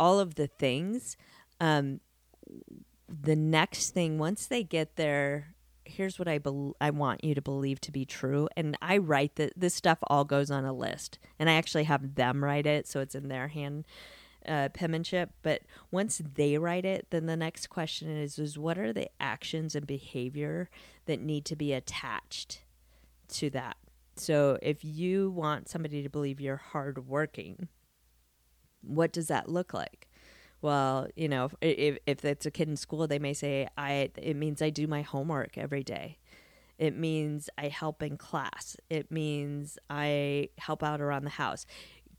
All 0.00 0.18
of 0.18 0.34
the 0.34 0.46
things 0.46 1.16
um, 1.60 2.00
the 3.08 3.36
next 3.36 3.90
thing 3.90 4.18
once 4.18 4.46
they 4.46 4.62
get 4.62 4.96
there 4.96 5.54
here's 5.86 6.18
what 6.18 6.28
I 6.28 6.38
be- 6.38 6.72
I 6.80 6.90
want 6.90 7.24
you 7.24 7.34
to 7.34 7.42
believe 7.42 7.80
to 7.82 7.92
be 7.92 8.04
true. 8.04 8.48
And 8.56 8.76
I 8.82 8.98
write 8.98 9.36
that 9.36 9.52
this 9.56 9.74
stuff 9.74 9.98
all 10.04 10.24
goes 10.24 10.50
on 10.50 10.64
a 10.64 10.72
list, 10.72 11.18
and 11.38 11.48
I 11.48 11.54
actually 11.54 11.84
have 11.84 12.14
them 12.14 12.44
write 12.44 12.66
it, 12.66 12.86
so 12.86 13.00
it's 13.00 13.14
in 13.14 13.28
their 13.28 13.48
hand 13.48 13.84
uh, 14.46 14.68
penmanship. 14.70 15.30
But 15.42 15.62
once 15.90 16.20
they 16.34 16.58
write 16.58 16.84
it, 16.84 17.06
then 17.10 17.26
the 17.26 17.36
next 17.36 17.68
question 17.68 18.08
is: 18.08 18.38
is 18.38 18.58
what 18.58 18.78
are 18.78 18.92
the 18.92 19.08
actions 19.20 19.74
and 19.74 19.86
behavior 19.86 20.68
that 21.06 21.20
need 21.20 21.44
to 21.46 21.56
be 21.56 21.72
attached 21.72 22.62
to 23.28 23.50
that? 23.50 23.76
So 24.16 24.58
if 24.62 24.84
you 24.84 25.30
want 25.30 25.68
somebody 25.68 26.02
to 26.02 26.08
believe 26.08 26.40
you're 26.40 26.56
hardworking, 26.56 27.68
what 28.80 29.12
does 29.12 29.28
that 29.28 29.48
look 29.48 29.74
like? 29.74 30.05
Well, 30.62 31.06
you 31.16 31.28
know, 31.28 31.50
if, 31.60 31.98
if 32.06 32.24
it's 32.24 32.46
a 32.46 32.50
kid 32.50 32.68
in 32.68 32.76
school, 32.76 33.06
they 33.06 33.18
may 33.18 33.34
say, 33.34 33.68
I, 33.76 34.10
it 34.16 34.36
means 34.36 34.62
I 34.62 34.70
do 34.70 34.86
my 34.86 35.02
homework 35.02 35.58
every 35.58 35.82
day. 35.82 36.18
It 36.78 36.96
means 36.96 37.48
I 37.56 37.68
help 37.68 38.02
in 38.02 38.16
class. 38.16 38.76
It 38.90 39.10
means 39.10 39.78
I 39.88 40.50
help 40.58 40.82
out 40.82 41.00
around 41.00 41.24
the 41.24 41.30
house. 41.30 41.66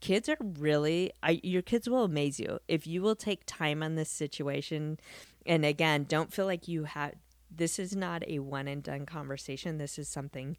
Kids 0.00 0.28
are 0.28 0.36
really, 0.40 1.12
I, 1.22 1.40
your 1.42 1.62
kids 1.62 1.88
will 1.88 2.04
amaze 2.04 2.38
you 2.38 2.58
if 2.68 2.86
you 2.86 3.02
will 3.02 3.16
take 3.16 3.42
time 3.46 3.82
on 3.82 3.96
this 3.96 4.10
situation. 4.10 4.98
And 5.46 5.64
again, 5.64 6.04
don't 6.04 6.32
feel 6.32 6.46
like 6.46 6.68
you 6.68 6.84
have, 6.84 7.14
this 7.50 7.78
is 7.78 7.96
not 7.96 8.22
a 8.28 8.40
one 8.40 8.68
and 8.68 8.82
done 8.82 9.06
conversation. 9.06 9.78
This 9.78 9.98
is 9.98 10.08
something 10.08 10.56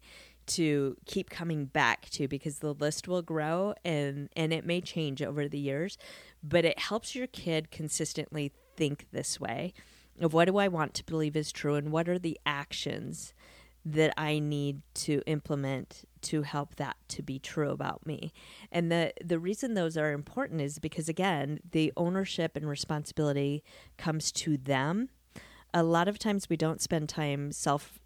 to 0.50 0.96
keep 1.06 1.30
coming 1.30 1.64
back 1.64 2.08
to 2.10 2.28
because 2.28 2.58
the 2.58 2.74
list 2.74 3.08
will 3.08 3.22
grow 3.22 3.74
and 3.84 4.28
and 4.34 4.52
it 4.52 4.66
may 4.66 4.80
change 4.80 5.22
over 5.22 5.48
the 5.48 5.58
years 5.58 5.96
but 6.42 6.64
it 6.64 6.78
helps 6.78 7.14
your 7.14 7.26
kid 7.26 7.70
consistently 7.70 8.52
think 8.76 9.06
this 9.12 9.40
way 9.40 9.72
of 10.20 10.32
what 10.34 10.46
do 10.46 10.58
I 10.58 10.68
want 10.68 10.94
to 10.94 11.04
believe 11.04 11.36
is 11.36 11.52
true 11.52 11.74
and 11.74 11.90
what 11.90 12.08
are 12.08 12.18
the 12.18 12.38
actions 12.44 13.32
that 13.84 14.12
I 14.16 14.38
need 14.38 14.82
to 14.94 15.22
implement 15.26 16.04
to 16.22 16.42
help 16.42 16.76
that 16.76 16.96
to 17.08 17.22
be 17.22 17.38
true 17.38 17.70
about 17.70 18.06
me. 18.06 18.32
And 18.70 18.92
the 18.92 19.14
the 19.24 19.38
reason 19.38 19.74
those 19.74 19.96
are 19.96 20.12
important 20.12 20.60
is 20.60 20.78
because 20.78 21.08
again, 21.08 21.60
the 21.70 21.92
ownership 21.96 22.56
and 22.56 22.68
responsibility 22.68 23.64
comes 23.96 24.30
to 24.32 24.58
them. 24.58 25.08
A 25.72 25.82
lot 25.82 26.08
of 26.08 26.18
times 26.18 26.48
we 26.50 26.56
don't 26.56 26.80
spend 26.80 27.08
time 27.08 27.52
self 27.52 27.99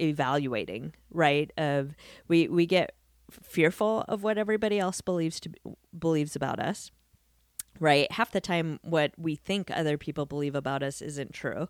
evaluating, 0.00 0.94
right? 1.10 1.50
Of 1.56 1.94
we 2.28 2.48
we 2.48 2.66
get 2.66 2.94
fearful 3.30 4.04
of 4.08 4.22
what 4.22 4.38
everybody 4.38 4.78
else 4.78 5.00
believes 5.00 5.40
to 5.40 5.50
believes 5.98 6.36
about 6.36 6.60
us 6.60 6.90
right? 7.80 8.10
Half 8.12 8.30
the 8.30 8.40
time, 8.40 8.78
what 8.82 9.12
we 9.18 9.34
think 9.34 9.70
other 9.70 9.98
people 9.98 10.26
believe 10.26 10.54
about 10.54 10.82
us 10.82 11.02
isn't 11.02 11.32
true. 11.32 11.68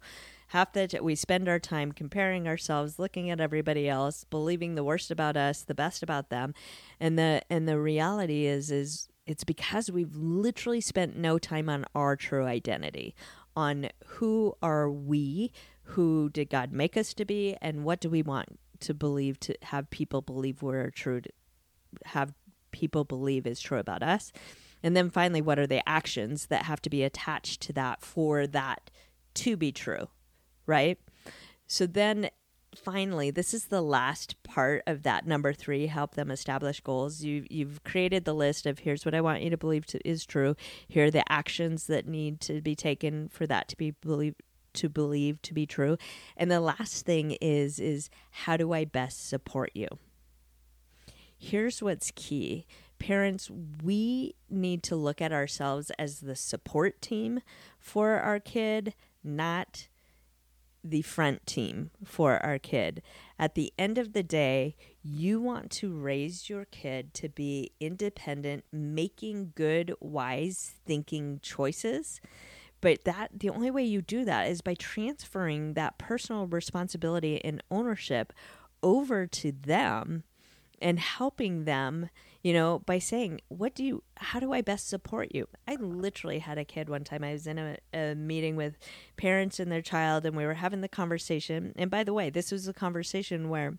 Half 0.49 0.73
that 0.75 1.03
we 1.03 1.15
spend 1.15 1.49
our 1.49 1.59
time 1.59 1.93
comparing 1.93 2.47
ourselves, 2.47 2.99
looking 2.99 3.31
at 3.31 3.41
everybody 3.41 3.89
else, 3.89 4.25
believing 4.25 4.75
the 4.75 4.85
worst 4.85 5.11
about 5.11 5.37
us, 5.37 5.63
the 5.63 5.75
best 5.75 6.03
about 6.03 6.29
them, 6.29 6.55
and 7.01 7.19
the 7.19 7.43
and 7.49 7.67
the 7.67 7.79
reality 7.79 8.47
is 8.47 8.71
is 8.71 9.09
it's 9.27 9.45
because 9.45 9.91
we've 9.91 10.15
literally 10.15 10.83
spent 10.83 11.17
no 11.17 11.39
time 11.39 11.71
on 11.71 11.87
our 11.95 12.15
true 12.15 12.45
identity, 12.45 13.15
on 13.57 13.89
who 14.07 14.55
are 14.63 14.91
we, 14.91 15.53
who 15.83 16.31
did 16.31 16.51
God 16.51 16.73
make 16.73 16.97
us 16.97 17.15
to 17.15 17.25
be, 17.25 17.57
and 17.61 17.85
what 17.85 18.01
do 18.01 18.11
we 18.11 18.23
want 18.23 18.59
to 18.81 18.95
believe 18.95 19.39
to 19.41 19.55
have 19.63 19.91
people 19.91 20.21
believe 20.21 20.63
we're 20.63 20.91
true 20.91 21.21
to 21.21 21.31
have 22.07 22.35
people 22.71 23.05
believe 23.05 23.47
is 23.47 23.61
true 23.61 23.79
about 23.79 24.03
us. 24.03 24.33
And 24.83 24.97
then 24.97 25.09
finally, 25.09 25.41
what 25.41 25.59
are 25.59 25.67
the 25.67 25.89
actions 25.89 26.47
that 26.47 26.65
have 26.65 26.83
to 26.83 26.91
be 26.91 27.03
attached 27.03 27.63
to 27.63 27.73
that 27.75 28.03
for 28.03 28.47
that 28.47 28.91
to 29.35 29.57
be 29.57 29.73
true, 29.73 30.09
right? 30.67 30.99
So 31.67 31.87
then 31.87 32.29
finally, 32.79 33.31
this 33.31 33.55
is 33.55 33.67
the 33.67 33.83
last 33.83 34.43
part 34.43 34.83
of 34.87 35.03
that 35.03 35.27
number 35.27 35.53
three 35.53 35.87
help 35.87 36.15
them 36.15 36.31
establish 36.31 36.81
goals. 36.81 37.23
You, 37.23 37.45
you've 37.51 37.83
created 37.85 38.25
the 38.25 38.35
list 38.35 38.67
of 38.67 38.81
here's 38.81 39.05
what 39.05 39.15
I 39.15 39.21
want 39.21 39.43
you 39.43 39.51
to 39.51 39.57
believe 39.57 39.87
to, 39.87 40.09
is 40.09 40.25
true. 40.25 40.57
Here 40.89 41.07
are 41.07 41.11
the 41.11 41.31
actions 41.31 41.87
that 41.87 42.07
need 42.07 42.41
to 42.43 42.61
be 42.61 42.75
taken 42.75 43.29
for 43.29 43.47
that 43.47 43.69
to 43.69 43.77
be 43.77 43.93
believed 43.93 44.41
to 44.75 44.89
believe 44.89 45.41
to 45.43 45.55
be 45.55 45.67
true. 45.67 45.97
And 46.37 46.51
the 46.51 46.61
last 46.61 47.07
thing 47.07 47.33
is 47.41 47.79
is 47.79 48.11
how 48.31 48.57
do 48.57 48.73
I 48.73 48.85
best 48.85 49.29
support 49.29 49.71
you? 49.75 49.89
Here's 51.39 51.83
what's 51.83 52.11
key. 52.15 52.67
Parents, 52.99 53.51
we 53.83 54.35
need 54.49 54.83
to 54.85 54.97
look 54.97 55.21
at 55.21 55.33
ourselves 55.33 55.91
as 55.99 56.21
the 56.21 56.37
support 56.37 57.03
team 57.03 57.41
for 57.79 58.13
our 58.13 58.41
kid, 58.41 58.95
not 59.23 59.89
the 60.85 61.03
front 61.03 61.47
team 61.47 61.91
for 62.05 62.45
our 62.45 62.59
kid. 62.59 63.03
At 63.39 63.55
the 63.55 63.73
end 63.79 63.97
of 63.97 64.13
the 64.13 64.23
day, 64.23 64.77
you 65.03 65.41
want 65.41 65.71
to 65.73 65.91
raise 65.97 66.49
your 66.51 66.67
kid 66.67 67.15
to 67.15 67.29
be 67.29 67.73
independent, 67.81 68.65
making 68.71 69.53
good, 69.55 69.95
wise 69.99 70.75
thinking 70.87 71.41
choices. 71.43 72.21
But 72.81 73.05
that 73.05 73.31
the 73.41 73.49
only 73.49 73.71
way 73.71 73.83
you 73.83 74.03
do 74.03 74.27
that 74.27 74.49
is 74.49 74.61
by 74.61 74.75
transferring 74.75 75.73
that 75.73 75.97
personal 75.97 76.47
responsibility 76.47 77.43
and 77.43 77.63
ownership 77.71 78.33
over 78.83 79.27
to 79.27 79.53
them 79.53 80.25
and 80.83 81.01
helping 81.01 81.65
them 81.65 82.11
you 82.45 82.53
know, 82.53 82.83
by 82.85 82.99
saying, 82.99 83.41
what 83.49 83.75
do 83.75 83.83
you, 83.83 84.03
how 84.19 84.39
do 84.39 84.53
I 84.53 84.61
best 84.61 84.87
support 84.87 85.35
you? 85.35 85.49
I 85.67 85.77
literally 85.77 86.41
had 86.41 86.59
a 86.59 86.65
kid 86.65 86.91
one 86.91 87.03
time. 87.03 87.25
I 87.25 87.33
was 87.33 87.47
in 87.47 87.59
a, 87.59 87.79
a 87.95 88.15
meeting 88.15 88.55
with 88.55 88.77
parents 89.17 89.59
and 89.59 89.73
their 89.73 89.81
child, 89.81 90.27
and 90.27 90.37
we 90.37 90.45
were 90.45 90.53
having 90.53 90.83
the 90.83 90.89
conversation. 90.89 91.73
And 91.75 91.91
by 91.91 92.05
the 92.05 92.13
way, 92.13 92.29
this 92.29 92.53
was 92.53 92.69
a 92.69 92.75
conversation 92.75 93.49
where 93.49 93.79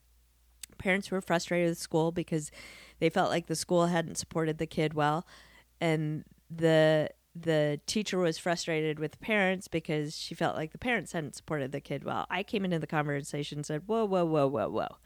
parents 0.80 1.12
were 1.12 1.22
frustrated 1.22 1.70
with 1.70 1.78
school 1.78 2.12
because 2.12 2.50
they 2.98 3.12
felt 3.12 3.30
like 3.30 3.46
the 3.46 3.56
school 3.56 3.86
hadn't 3.86 4.18
supported 4.18 4.58
the 4.58 4.66
kid 4.66 4.96
well. 4.96 5.28
And 5.80 6.24
the, 6.50 7.12
the 7.36 7.80
teacher 7.86 8.18
was 8.18 8.40
frustrated 8.40 8.98
with 8.98 9.12
the 9.12 9.20
parents 9.20 9.68
because 9.68 10.18
she 10.18 10.34
felt 10.34 10.56
like 10.56 10.72
the 10.72 10.80
parents 10.80 11.12
hadn't 11.12 11.36
supported 11.36 11.72
the 11.72 11.82
kid 11.82 12.04
well. 12.04 12.26
I 12.32 12.42
came 12.42 12.66
into 12.66 12.80
the 12.80 12.88
conversation 12.88 13.60
and 13.60 13.66
said, 13.66 13.84
Whoa, 13.86 14.06
whoa, 14.06 14.26
whoa, 14.26 14.48
whoa, 14.48 14.70
whoa 14.70 14.98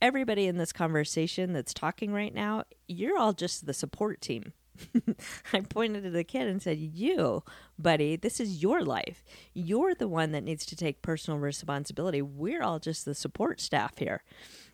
everybody 0.00 0.46
in 0.46 0.58
this 0.58 0.72
conversation 0.72 1.52
that's 1.52 1.74
talking 1.74 2.12
right 2.12 2.34
now, 2.34 2.64
you're 2.86 3.18
all 3.18 3.32
just 3.32 3.66
the 3.66 3.74
support 3.74 4.20
team. 4.20 4.52
I 5.52 5.60
pointed 5.60 6.02
to 6.04 6.10
the 6.10 6.24
kid 6.24 6.48
and 6.48 6.60
said, 6.60 6.78
You, 6.78 7.42
buddy, 7.78 8.16
this 8.16 8.40
is 8.40 8.62
your 8.62 8.82
life. 8.82 9.24
You're 9.54 9.94
the 9.94 10.08
one 10.08 10.32
that 10.32 10.44
needs 10.44 10.66
to 10.66 10.76
take 10.76 11.02
personal 11.02 11.38
responsibility. 11.38 12.20
We're 12.20 12.62
all 12.62 12.78
just 12.78 13.04
the 13.04 13.14
support 13.14 13.60
staff 13.60 13.98
here. 13.98 14.22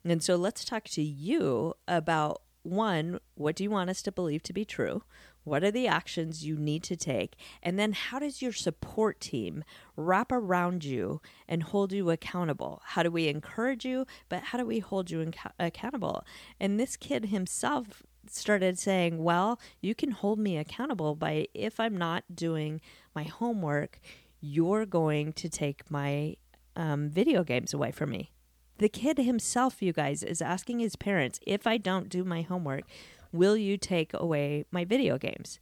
And 0.04 0.22
so 0.22 0.36
let's 0.36 0.64
talk 0.64 0.84
to 0.84 1.02
you 1.02 1.74
about 1.86 2.42
one, 2.62 3.18
what 3.34 3.56
do 3.56 3.64
you 3.64 3.70
want 3.70 3.90
us 3.90 4.02
to 4.02 4.12
believe 4.12 4.42
to 4.44 4.52
be 4.52 4.64
true? 4.64 5.02
What 5.44 5.64
are 5.64 5.70
the 5.70 5.88
actions 5.88 6.44
you 6.44 6.56
need 6.56 6.82
to 6.84 6.96
take? 6.96 7.36
And 7.62 7.78
then 7.78 7.92
how 7.92 8.18
does 8.18 8.42
your 8.42 8.52
support 8.52 9.20
team 9.20 9.64
wrap 9.96 10.30
around 10.30 10.84
you 10.84 11.20
and 11.48 11.62
hold 11.62 11.92
you 11.92 12.10
accountable? 12.10 12.82
How 12.84 13.02
do 13.02 13.10
we 13.10 13.28
encourage 13.28 13.84
you, 13.84 14.06
but 14.28 14.42
how 14.44 14.58
do 14.58 14.64
we 14.64 14.78
hold 14.78 15.10
you 15.10 15.20
inca- 15.20 15.54
accountable? 15.58 16.24
And 16.60 16.78
this 16.78 16.96
kid 16.96 17.26
himself 17.26 18.02
started 18.28 18.78
saying, 18.78 19.22
Well, 19.22 19.58
you 19.80 19.94
can 19.94 20.12
hold 20.12 20.38
me 20.38 20.56
accountable 20.56 21.14
by 21.14 21.48
if 21.54 21.80
I'm 21.80 21.96
not 21.96 22.24
doing 22.34 22.80
my 23.14 23.24
homework, 23.24 24.00
you're 24.40 24.86
going 24.86 25.32
to 25.34 25.48
take 25.48 25.90
my 25.90 26.36
um, 26.76 27.10
video 27.10 27.44
games 27.44 27.74
away 27.74 27.90
from 27.90 28.10
me. 28.10 28.32
The 28.78 28.88
kid 28.88 29.18
himself, 29.18 29.82
you 29.82 29.92
guys, 29.92 30.22
is 30.22 30.42
asking 30.42 30.80
his 30.80 30.96
parents, 30.96 31.38
If 31.46 31.66
I 31.66 31.76
don't 31.76 32.08
do 32.08 32.24
my 32.24 32.42
homework, 32.42 32.84
Will 33.32 33.56
you 33.56 33.76
take 33.76 34.12
away 34.14 34.64
my 34.70 34.84
video 34.84 35.18
games? 35.18 35.58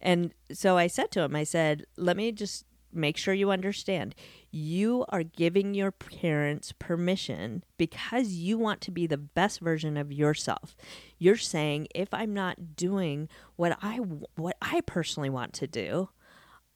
And 0.00 0.32
so 0.52 0.76
I 0.76 0.86
said 0.86 1.10
to 1.12 1.22
him, 1.22 1.34
I 1.34 1.44
said, 1.44 1.84
Let 1.96 2.16
me 2.16 2.32
just 2.32 2.64
make 2.92 3.16
sure 3.16 3.34
you 3.34 3.50
understand. 3.50 4.14
You 4.50 5.04
are 5.08 5.24
giving 5.24 5.74
your 5.74 5.90
parents 5.90 6.72
permission 6.72 7.64
because 7.76 8.32
you 8.34 8.56
want 8.58 8.80
to 8.82 8.90
be 8.90 9.06
the 9.06 9.18
best 9.18 9.60
version 9.60 9.96
of 9.96 10.12
yourself. 10.12 10.76
You're 11.18 11.36
saying 11.36 11.88
if 11.94 12.14
I'm 12.14 12.32
not 12.32 12.76
doing 12.76 13.28
what 13.56 13.76
I 13.82 13.96
what 13.96 14.56
I 14.62 14.80
personally 14.82 15.30
want 15.30 15.52
to 15.54 15.66
do, 15.66 16.10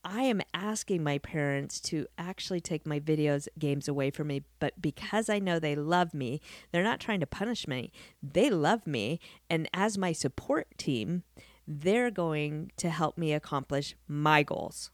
I 0.03 0.21
am 0.23 0.41
asking 0.53 1.03
my 1.03 1.17
parents 1.17 1.81
to 1.81 2.07
actually 2.17 2.61
take 2.61 2.87
my 2.87 2.99
videos 2.99 3.47
games 3.57 3.87
away 3.87 4.11
from 4.11 4.27
me, 4.27 4.43
but 4.59 4.81
because 4.81 5.29
I 5.29 5.39
know 5.39 5.59
they 5.59 5.75
love 5.75 6.13
me, 6.13 6.39
they're 6.71 6.83
not 6.83 7.01
trying 7.01 7.19
to 7.19 7.27
punish 7.27 7.67
me. 7.67 7.91
They 8.23 8.49
love 8.49 8.87
me, 8.87 9.19
and 9.49 9.67
as 9.73 9.97
my 9.97 10.13
support 10.13 10.67
team, 10.77 11.23
they're 11.67 12.11
going 12.11 12.71
to 12.77 12.89
help 12.89 13.17
me 13.17 13.33
accomplish 13.33 13.95
my 14.07 14.41
goals. 14.41 14.89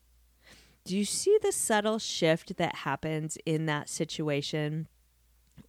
Do 0.85 0.97
you 0.97 1.05
see 1.05 1.37
the 1.41 1.51
subtle 1.51 1.99
shift 1.99 2.57
that 2.57 2.75
happens 2.77 3.37
in 3.45 3.67
that 3.67 3.89
situation? 3.89 4.87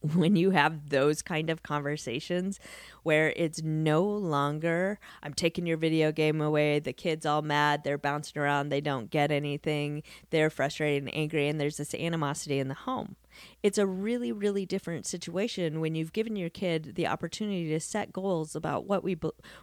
when 0.15 0.37
you 0.37 0.51
have 0.51 0.91
those 0.91 1.23
kind 1.23 1.51
of 1.51 1.63
conversations 1.63 2.61
where 3.03 3.33
it's 3.37 3.63
no 3.63 4.03
longer 4.03 4.99
I'm 5.23 5.35
taking 5.35 5.67
your 5.67 5.77
video 5.77 6.13
game 6.13 6.41
away, 6.41 6.79
the 6.79 6.93
kids 6.93 7.25
all 7.25 7.43
mad, 7.43 7.85
they're 7.85 7.99
bouncing 7.99 8.41
around, 8.41 8.69
they 8.69 8.81
don't 8.81 9.11
get 9.11 9.31
anything, 9.31 10.03
they're 10.31 10.51
frustrated 10.51 11.05
and 11.05 11.15
angry 11.15 11.49
and 11.49 11.61
there's 11.61 11.77
this 11.77 11.95
animosity 11.95 12.59
in 12.59 12.69
the 12.69 12.75
home. 12.75 13.17
It's 13.63 13.79
a 13.79 13.87
really 13.87 14.33
really 14.33 14.65
different 14.67 15.07
situation 15.07 15.81
when 15.81 15.95
you've 15.95 16.13
given 16.13 16.37
your 16.37 16.51
kid 16.51 16.95
the 16.95 17.07
opportunity 17.07 17.69
to 17.69 17.81
set 17.81 18.13
goals 18.13 18.57
about 18.57 18.87
what 18.87 19.05
we 19.05 19.17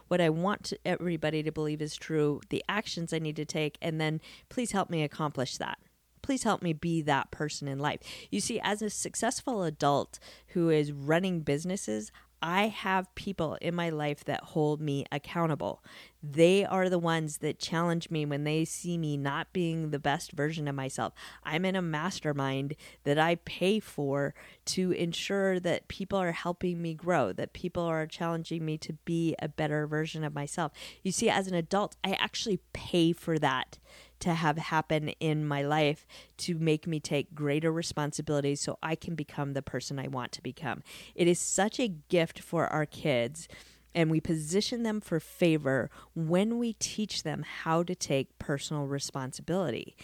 what 0.08 0.20
I 0.20 0.30
want 0.30 0.72
everybody 0.84 1.42
to 1.42 1.52
believe 1.52 1.82
is 1.82 1.96
true, 1.96 2.40
the 2.50 2.64
actions 2.68 3.12
I 3.12 3.18
need 3.18 3.36
to 3.36 3.44
take 3.44 3.78
and 3.82 4.00
then 4.00 4.20
please 4.48 4.72
help 4.72 4.90
me 4.90 5.02
accomplish 5.02 5.56
that 5.58 5.78
please 6.24 6.42
help 6.42 6.62
me 6.62 6.72
be 6.72 7.02
that 7.02 7.30
person 7.30 7.68
in 7.68 7.78
life. 7.78 8.00
You 8.30 8.40
see, 8.40 8.58
as 8.60 8.80
a 8.80 8.88
successful 8.88 9.62
adult 9.62 10.18
who 10.48 10.70
is 10.70 10.90
running 10.90 11.40
businesses, 11.40 12.10
I 12.40 12.68
have 12.68 13.14
people 13.14 13.56
in 13.60 13.74
my 13.74 13.90
life 13.90 14.24
that 14.24 14.42
hold 14.42 14.80
me 14.80 15.04
accountable. 15.12 15.82
They 16.22 16.64
are 16.64 16.88
the 16.88 16.98
ones 16.98 17.38
that 17.38 17.58
challenge 17.58 18.10
me 18.10 18.24
when 18.24 18.44
they 18.44 18.64
see 18.64 18.96
me 18.96 19.16
not 19.16 19.52
being 19.52 19.90
the 19.90 19.98
best 19.98 20.32
version 20.32 20.66
of 20.66 20.74
myself. 20.74 21.12
I'm 21.42 21.64
in 21.64 21.76
a 21.76 21.82
mastermind 21.82 22.74
that 23.04 23.18
I 23.18 23.36
pay 23.36 23.80
for 23.80 24.34
to 24.66 24.92
ensure 24.92 25.60
that 25.60 25.88
people 25.88 26.18
are 26.18 26.32
helping 26.32 26.80
me 26.80 26.94
grow, 26.94 27.32
that 27.32 27.52
people 27.52 27.84
are 27.84 28.06
challenging 28.06 28.64
me 28.64 28.78
to 28.78 28.94
be 29.04 29.34
a 29.38 29.48
better 29.48 29.86
version 29.86 30.24
of 30.24 30.34
myself. 30.34 30.72
You 31.02 31.12
see, 31.12 31.28
as 31.28 31.46
an 31.46 31.54
adult, 31.54 31.96
I 32.02 32.12
actually 32.12 32.60
pay 32.72 33.12
for 33.12 33.38
that 33.38 33.78
to 34.20 34.34
have 34.34 34.56
happen 34.56 35.10
in 35.20 35.46
my 35.46 35.62
life 35.62 36.06
to 36.38 36.58
make 36.58 36.86
me 36.86 37.00
take 37.00 37.34
greater 37.34 37.72
responsibilities 37.72 38.60
so 38.60 38.78
I 38.82 38.94
can 38.94 39.14
become 39.14 39.52
the 39.52 39.62
person 39.62 39.98
I 39.98 40.08
want 40.08 40.32
to 40.32 40.42
become. 40.42 40.82
It 41.14 41.28
is 41.28 41.38
such 41.38 41.78
a 41.78 41.88
gift 41.88 42.40
for 42.40 42.66
our 42.66 42.86
kids 42.86 43.48
and 43.94 44.10
we 44.10 44.20
position 44.20 44.82
them 44.82 45.00
for 45.00 45.20
favor 45.20 45.90
when 46.14 46.58
we 46.58 46.72
teach 46.74 47.22
them 47.22 47.44
how 47.62 47.82
to 47.84 47.94
take 47.94 48.38
personal 48.38 48.86
responsibility. 48.86 49.96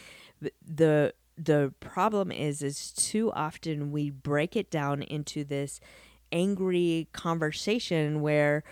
The 0.64 1.14
the 1.36 1.72
problem 1.80 2.30
is 2.30 2.62
is 2.62 2.92
too 2.92 3.32
often 3.32 3.90
we 3.90 4.10
break 4.10 4.56
it 4.56 4.70
down 4.70 5.02
into 5.02 5.42
this 5.42 5.80
angry 6.32 7.08
conversation 7.12 8.20
where 8.20 8.62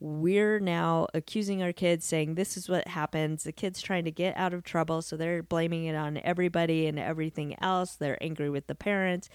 we're 0.00 0.60
now 0.60 1.06
accusing 1.12 1.62
our 1.62 1.72
kids 1.72 2.04
saying 2.04 2.34
this 2.34 2.56
is 2.56 2.68
what 2.68 2.86
happens 2.88 3.44
the 3.44 3.52
kids 3.52 3.82
trying 3.82 4.04
to 4.04 4.10
get 4.10 4.36
out 4.36 4.54
of 4.54 4.62
trouble 4.62 5.02
so 5.02 5.16
they're 5.16 5.42
blaming 5.42 5.86
it 5.86 5.94
on 5.94 6.20
everybody 6.22 6.86
and 6.86 6.98
everything 6.98 7.54
else 7.60 7.94
they're 7.94 8.22
angry 8.22 8.48
with 8.48 8.66
the 8.66 8.74
parents 8.74 9.28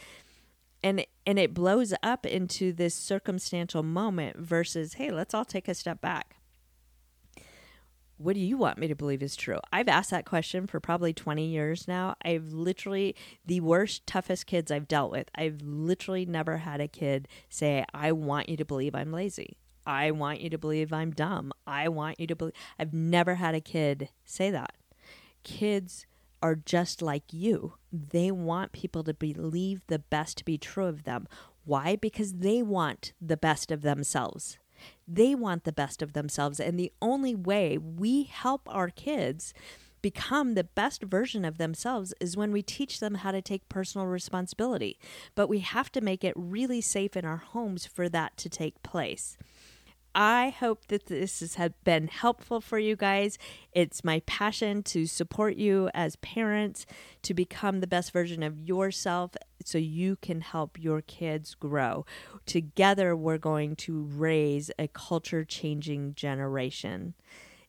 and 0.81 1.05
and 1.25 1.37
it 1.37 1.53
blows 1.53 1.93
up 2.01 2.25
into 2.25 2.71
this 2.71 2.95
circumstantial 2.95 3.83
moment 3.83 4.37
versus 4.37 4.93
hey 4.93 5.11
let's 5.11 5.33
all 5.33 5.45
take 5.45 5.67
a 5.67 5.73
step 5.73 5.99
back 5.99 6.37
what 8.17 8.35
do 8.35 8.39
you 8.39 8.57
want 8.57 8.77
me 8.77 8.87
to 8.87 8.95
believe 8.95 9.21
is 9.21 9.35
true? 9.35 9.57
I've 9.73 9.89
asked 9.89 10.11
that 10.11 10.25
question 10.25 10.65
for 10.65 10.79
probably 10.79 11.13
20 11.13 11.45
years 11.45 11.89
now. 11.89 12.15
I've 12.23 12.53
literally, 12.53 13.15
the 13.45 13.59
worst, 13.59 14.07
toughest 14.07 14.45
kids 14.45 14.71
I've 14.71 14.87
dealt 14.87 15.11
with, 15.11 15.29
I've 15.35 15.61
literally 15.61 16.25
never 16.25 16.57
had 16.57 16.79
a 16.79 16.87
kid 16.87 17.27
say, 17.49 17.83
I 17.93 18.13
want 18.13 18.47
you 18.47 18.55
to 18.57 18.63
believe 18.63 18.95
I'm 18.95 19.11
lazy. 19.11 19.57
I 19.85 20.11
want 20.11 20.41
you 20.41 20.49
to 20.49 20.57
believe 20.57 20.93
I'm 20.93 21.11
dumb. 21.11 21.51
I 21.67 21.87
want 21.89 22.19
you 22.19 22.27
to 22.27 22.35
believe. 22.35 22.53
I've 22.79 22.93
never 22.93 23.35
had 23.35 23.55
a 23.55 23.61
kid 23.61 24.09
say 24.25 24.51
that. 24.51 24.75
Kids 25.43 26.05
are 26.41 26.55
just 26.55 27.01
like 27.01 27.23
you. 27.31 27.73
They 27.91 28.31
want 28.31 28.71
people 28.71 29.03
to 29.03 29.13
believe 29.13 29.81
the 29.87 29.99
best 29.99 30.37
to 30.39 30.45
be 30.45 30.57
true 30.57 30.85
of 30.85 31.03
them. 31.03 31.27
Why? 31.65 31.95
Because 31.95 32.33
they 32.33 32.61
want 32.61 33.13
the 33.21 33.37
best 33.37 33.71
of 33.71 33.81
themselves. 33.81 34.57
They 35.07 35.35
want 35.35 35.63
the 35.63 35.71
best 35.71 36.01
of 36.01 36.13
themselves. 36.13 36.59
And 36.59 36.77
the 36.77 36.91
only 37.01 37.35
way 37.35 37.77
we 37.77 38.23
help 38.23 38.61
our 38.67 38.89
kids 38.89 39.53
become 40.01 40.53
the 40.53 40.65
best 40.65 41.03
version 41.03 41.45
of 41.45 41.57
themselves 41.57 42.13
is 42.19 42.35
when 42.35 42.51
we 42.51 42.61
teach 42.61 42.99
them 42.99 43.15
how 43.15 43.31
to 43.31 43.41
take 43.41 43.69
personal 43.69 44.05
responsibility. 44.05 44.99
But 45.33 45.47
we 45.47 45.59
have 45.59 45.91
to 45.93 46.01
make 46.01 46.23
it 46.23 46.33
really 46.35 46.81
safe 46.81 47.15
in 47.15 47.23
our 47.23 47.37
homes 47.37 47.85
for 47.85 48.09
that 48.09 48.35
to 48.37 48.49
take 48.49 48.83
place. 48.83 49.37
I 50.15 50.49
hope 50.49 50.87
that 50.87 51.07
this 51.07 51.39
has 51.55 51.71
been 51.83 52.07
helpful 52.07 52.61
for 52.61 52.77
you 52.77 52.95
guys. 52.95 53.39
It's 53.71 54.03
my 54.03 54.21
passion 54.27 54.83
to 54.83 55.07
support 55.07 55.55
you 55.55 55.89
as 55.93 56.17
parents 56.17 56.85
to 57.23 57.33
become 57.33 57.79
the 57.79 57.87
best 57.87 58.11
version 58.11 58.43
of 58.43 58.59
yourself 58.59 59.31
so 59.65 59.79
you 59.79 60.15
can 60.17 60.41
help 60.41 60.77
your 60.79 61.01
kids 61.01 61.55
grow. 61.55 62.05
Together, 62.45 63.15
we're 63.15 63.39
going 63.39 63.75
to 63.77 64.03
raise 64.03 64.69
a 64.77 64.87
culture 64.87 65.43
changing 65.43 66.13
generation. 66.13 67.15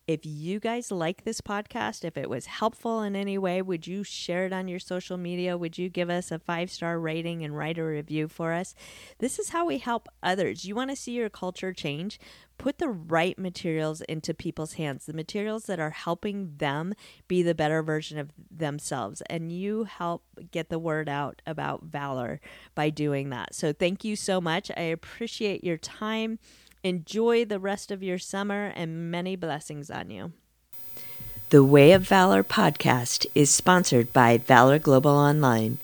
If 0.06 0.26
you 0.26 0.60
guys 0.60 0.90
like 0.90 1.24
this 1.24 1.40
podcast, 1.40 2.04
if 2.04 2.18
it 2.18 2.28
was 2.28 2.44
helpful 2.44 3.00
in 3.00 3.16
any 3.16 3.38
way, 3.38 3.62
would 3.62 3.86
you 3.86 4.04
share 4.04 4.44
it 4.44 4.52
on 4.52 4.68
your 4.68 4.78
social 4.78 5.16
media? 5.16 5.56
Would 5.56 5.78
you 5.78 5.88
give 5.88 6.10
us 6.10 6.30
a 6.30 6.38
five 6.38 6.70
star 6.70 7.00
rating 7.00 7.42
and 7.42 7.56
write 7.56 7.78
a 7.78 7.84
review 7.84 8.28
for 8.28 8.52
us? 8.52 8.74
This 9.18 9.38
is 9.38 9.48
how 9.48 9.64
we 9.64 9.78
help 9.78 10.06
others. 10.22 10.66
You 10.66 10.74
want 10.74 10.90
to 10.90 10.96
see 10.96 11.12
your 11.12 11.30
culture 11.30 11.72
change? 11.72 12.20
Put 12.58 12.78
the 12.78 12.88
right 12.88 13.38
materials 13.38 14.02
into 14.02 14.34
people's 14.34 14.74
hands, 14.74 15.06
the 15.06 15.14
materials 15.14 15.64
that 15.64 15.80
are 15.80 15.90
helping 15.90 16.52
them 16.58 16.92
be 17.26 17.42
the 17.42 17.54
better 17.54 17.82
version 17.82 18.18
of 18.18 18.30
themselves. 18.50 19.22
And 19.30 19.50
you 19.50 19.84
help 19.84 20.22
get 20.50 20.68
the 20.68 20.78
word 20.78 21.08
out 21.08 21.40
about 21.46 21.84
valor 21.84 22.42
by 22.74 22.90
doing 22.90 23.30
that. 23.30 23.54
So, 23.54 23.72
thank 23.72 24.04
you 24.04 24.16
so 24.16 24.38
much. 24.38 24.70
I 24.76 24.82
appreciate 24.82 25.64
your 25.64 25.78
time. 25.78 26.38
Enjoy 26.84 27.46
the 27.46 27.58
rest 27.58 27.90
of 27.90 28.02
your 28.02 28.18
summer 28.18 28.70
and 28.76 29.10
many 29.10 29.36
blessings 29.36 29.90
on 29.90 30.10
you. 30.10 30.32
The 31.48 31.64
Way 31.64 31.92
of 31.92 32.06
Valor 32.06 32.44
podcast 32.44 33.24
is 33.34 33.48
sponsored 33.48 34.12
by 34.12 34.36
Valor 34.36 34.78
Global 34.78 35.12
Online, 35.12 35.78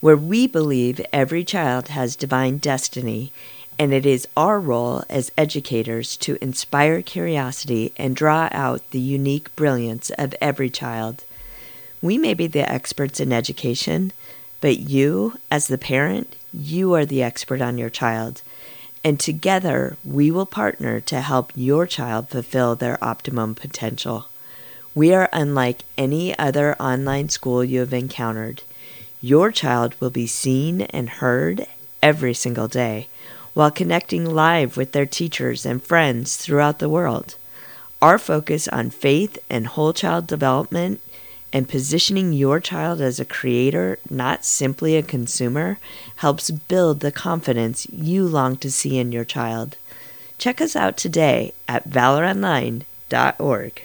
where 0.00 0.16
we 0.16 0.46
believe 0.46 1.04
every 1.12 1.44
child 1.44 1.88
has 1.88 2.16
divine 2.16 2.56
destiny, 2.56 3.30
and 3.78 3.92
it 3.92 4.06
is 4.06 4.26
our 4.38 4.58
role 4.58 5.04
as 5.10 5.30
educators 5.36 6.16
to 6.16 6.42
inspire 6.42 7.02
curiosity 7.02 7.92
and 7.98 8.16
draw 8.16 8.48
out 8.50 8.90
the 8.90 9.00
unique 9.00 9.54
brilliance 9.54 10.08
of 10.16 10.34
every 10.40 10.70
child. 10.70 11.24
We 12.00 12.16
may 12.16 12.32
be 12.32 12.46
the 12.46 12.66
experts 12.66 13.20
in 13.20 13.34
education, 13.34 14.12
but 14.62 14.78
you, 14.78 15.34
as 15.50 15.68
the 15.68 15.76
parent, 15.76 16.36
you 16.54 16.94
are 16.94 17.04
the 17.04 17.22
expert 17.22 17.60
on 17.60 17.76
your 17.76 17.90
child 17.90 18.40
and 19.08 19.18
together 19.18 19.96
we 20.04 20.30
will 20.30 20.44
partner 20.44 21.00
to 21.00 21.22
help 21.22 21.50
your 21.54 21.86
child 21.86 22.28
fulfill 22.28 22.76
their 22.76 23.02
optimum 23.02 23.54
potential. 23.54 24.26
We 24.94 25.14
are 25.14 25.30
unlike 25.32 25.78
any 25.96 26.38
other 26.38 26.76
online 26.76 27.30
school 27.30 27.64
you 27.64 27.80
have 27.80 27.94
encountered. 27.94 28.60
Your 29.22 29.50
child 29.50 29.94
will 29.98 30.10
be 30.10 30.26
seen 30.26 30.82
and 30.82 31.08
heard 31.08 31.66
every 32.02 32.34
single 32.34 32.68
day 32.68 33.08
while 33.54 33.70
connecting 33.70 34.26
live 34.26 34.76
with 34.76 34.92
their 34.92 35.06
teachers 35.06 35.64
and 35.64 35.82
friends 35.82 36.36
throughout 36.36 36.78
the 36.78 36.90
world. 36.90 37.36
Our 38.02 38.18
focus 38.18 38.68
on 38.68 38.90
faith 38.90 39.38
and 39.48 39.68
whole 39.68 39.94
child 39.94 40.26
development 40.26 41.00
and 41.52 41.68
positioning 41.68 42.32
your 42.32 42.60
child 42.60 43.00
as 43.00 43.18
a 43.18 43.24
creator, 43.24 43.98
not 44.10 44.44
simply 44.44 44.96
a 44.96 45.02
consumer, 45.02 45.78
helps 46.16 46.50
build 46.50 47.00
the 47.00 47.12
confidence 47.12 47.86
you 47.90 48.26
long 48.26 48.56
to 48.58 48.70
see 48.70 48.98
in 48.98 49.12
your 49.12 49.24
child. 49.24 49.76
Check 50.36 50.60
us 50.60 50.76
out 50.76 50.96
today 50.96 51.52
at 51.66 51.88
valoronline.org. 51.88 53.82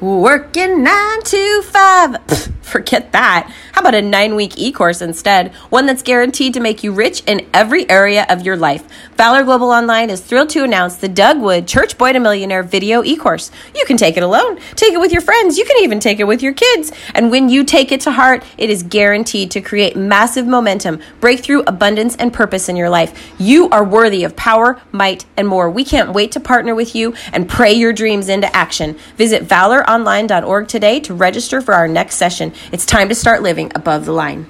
Working 0.00 0.82
nine 0.82 1.22
to 1.22 1.62
five. 1.62 2.10
Pfft, 2.26 2.52
forget 2.60 3.12
that. 3.12 3.50
How 3.72 3.80
about 3.80 3.94
a 3.94 4.02
nine 4.02 4.34
week 4.34 4.58
e 4.58 4.70
course 4.70 5.00
instead? 5.00 5.54
One 5.70 5.86
that's 5.86 6.02
guaranteed 6.02 6.52
to 6.54 6.60
make 6.60 6.84
you 6.84 6.92
rich 6.92 7.22
in 7.26 7.46
every 7.54 7.88
area 7.88 8.26
of 8.28 8.44
your 8.44 8.58
life. 8.58 8.84
Valor 9.16 9.42
Global 9.44 9.70
Online 9.70 10.10
is 10.10 10.20
thrilled 10.20 10.50
to 10.50 10.64
announce 10.64 10.96
the 10.96 11.08
Doug 11.08 11.40
Wood 11.40 11.66
Church 11.66 11.96
Boy 11.96 12.12
to 12.12 12.20
Millionaire 12.20 12.62
video 12.62 13.02
e 13.02 13.16
course. 13.16 13.50
You 13.74 13.86
can 13.86 13.96
take 13.96 14.18
it 14.18 14.22
alone, 14.22 14.58
take 14.74 14.92
it 14.92 15.00
with 15.00 15.12
your 15.12 15.22
friends, 15.22 15.56
you 15.56 15.64
can 15.64 15.82
even 15.82 15.98
take 15.98 16.20
it 16.20 16.24
with 16.24 16.42
your 16.42 16.52
kids. 16.52 16.92
And 17.14 17.30
when 17.30 17.48
you 17.48 17.64
take 17.64 17.90
it 17.90 18.02
to 18.02 18.12
heart, 18.12 18.44
it 18.58 18.68
is 18.68 18.82
guaranteed 18.82 19.50
to 19.52 19.62
create 19.62 19.96
massive 19.96 20.46
momentum, 20.46 21.00
breakthrough, 21.20 21.62
abundance, 21.66 22.16
and 22.16 22.34
purpose 22.34 22.68
in 22.68 22.76
your 22.76 22.90
life. 22.90 23.32
You 23.38 23.70
are 23.70 23.84
worthy 23.84 24.24
of 24.24 24.36
power, 24.36 24.78
might, 24.92 25.24
and 25.38 25.48
more. 25.48 25.70
We 25.70 25.84
can't 25.84 26.12
wait 26.12 26.32
to 26.32 26.40
partner 26.40 26.74
with 26.74 26.94
you 26.94 27.14
and 27.32 27.48
pray 27.48 27.72
your 27.72 27.94
dreams 27.94 28.28
into 28.28 28.54
action. 28.54 28.98
Visit 29.16 29.44
Valor 29.44 29.85
valoronline.org 29.86 30.68
today 30.68 31.00
to 31.00 31.14
register 31.14 31.60
for 31.60 31.74
our 31.74 31.88
next 31.88 32.16
session. 32.16 32.52
It's 32.72 32.86
time 32.86 33.08
to 33.08 33.14
start 33.14 33.42
living 33.42 33.72
above 33.74 34.04
the 34.04 34.12
line. 34.12 34.46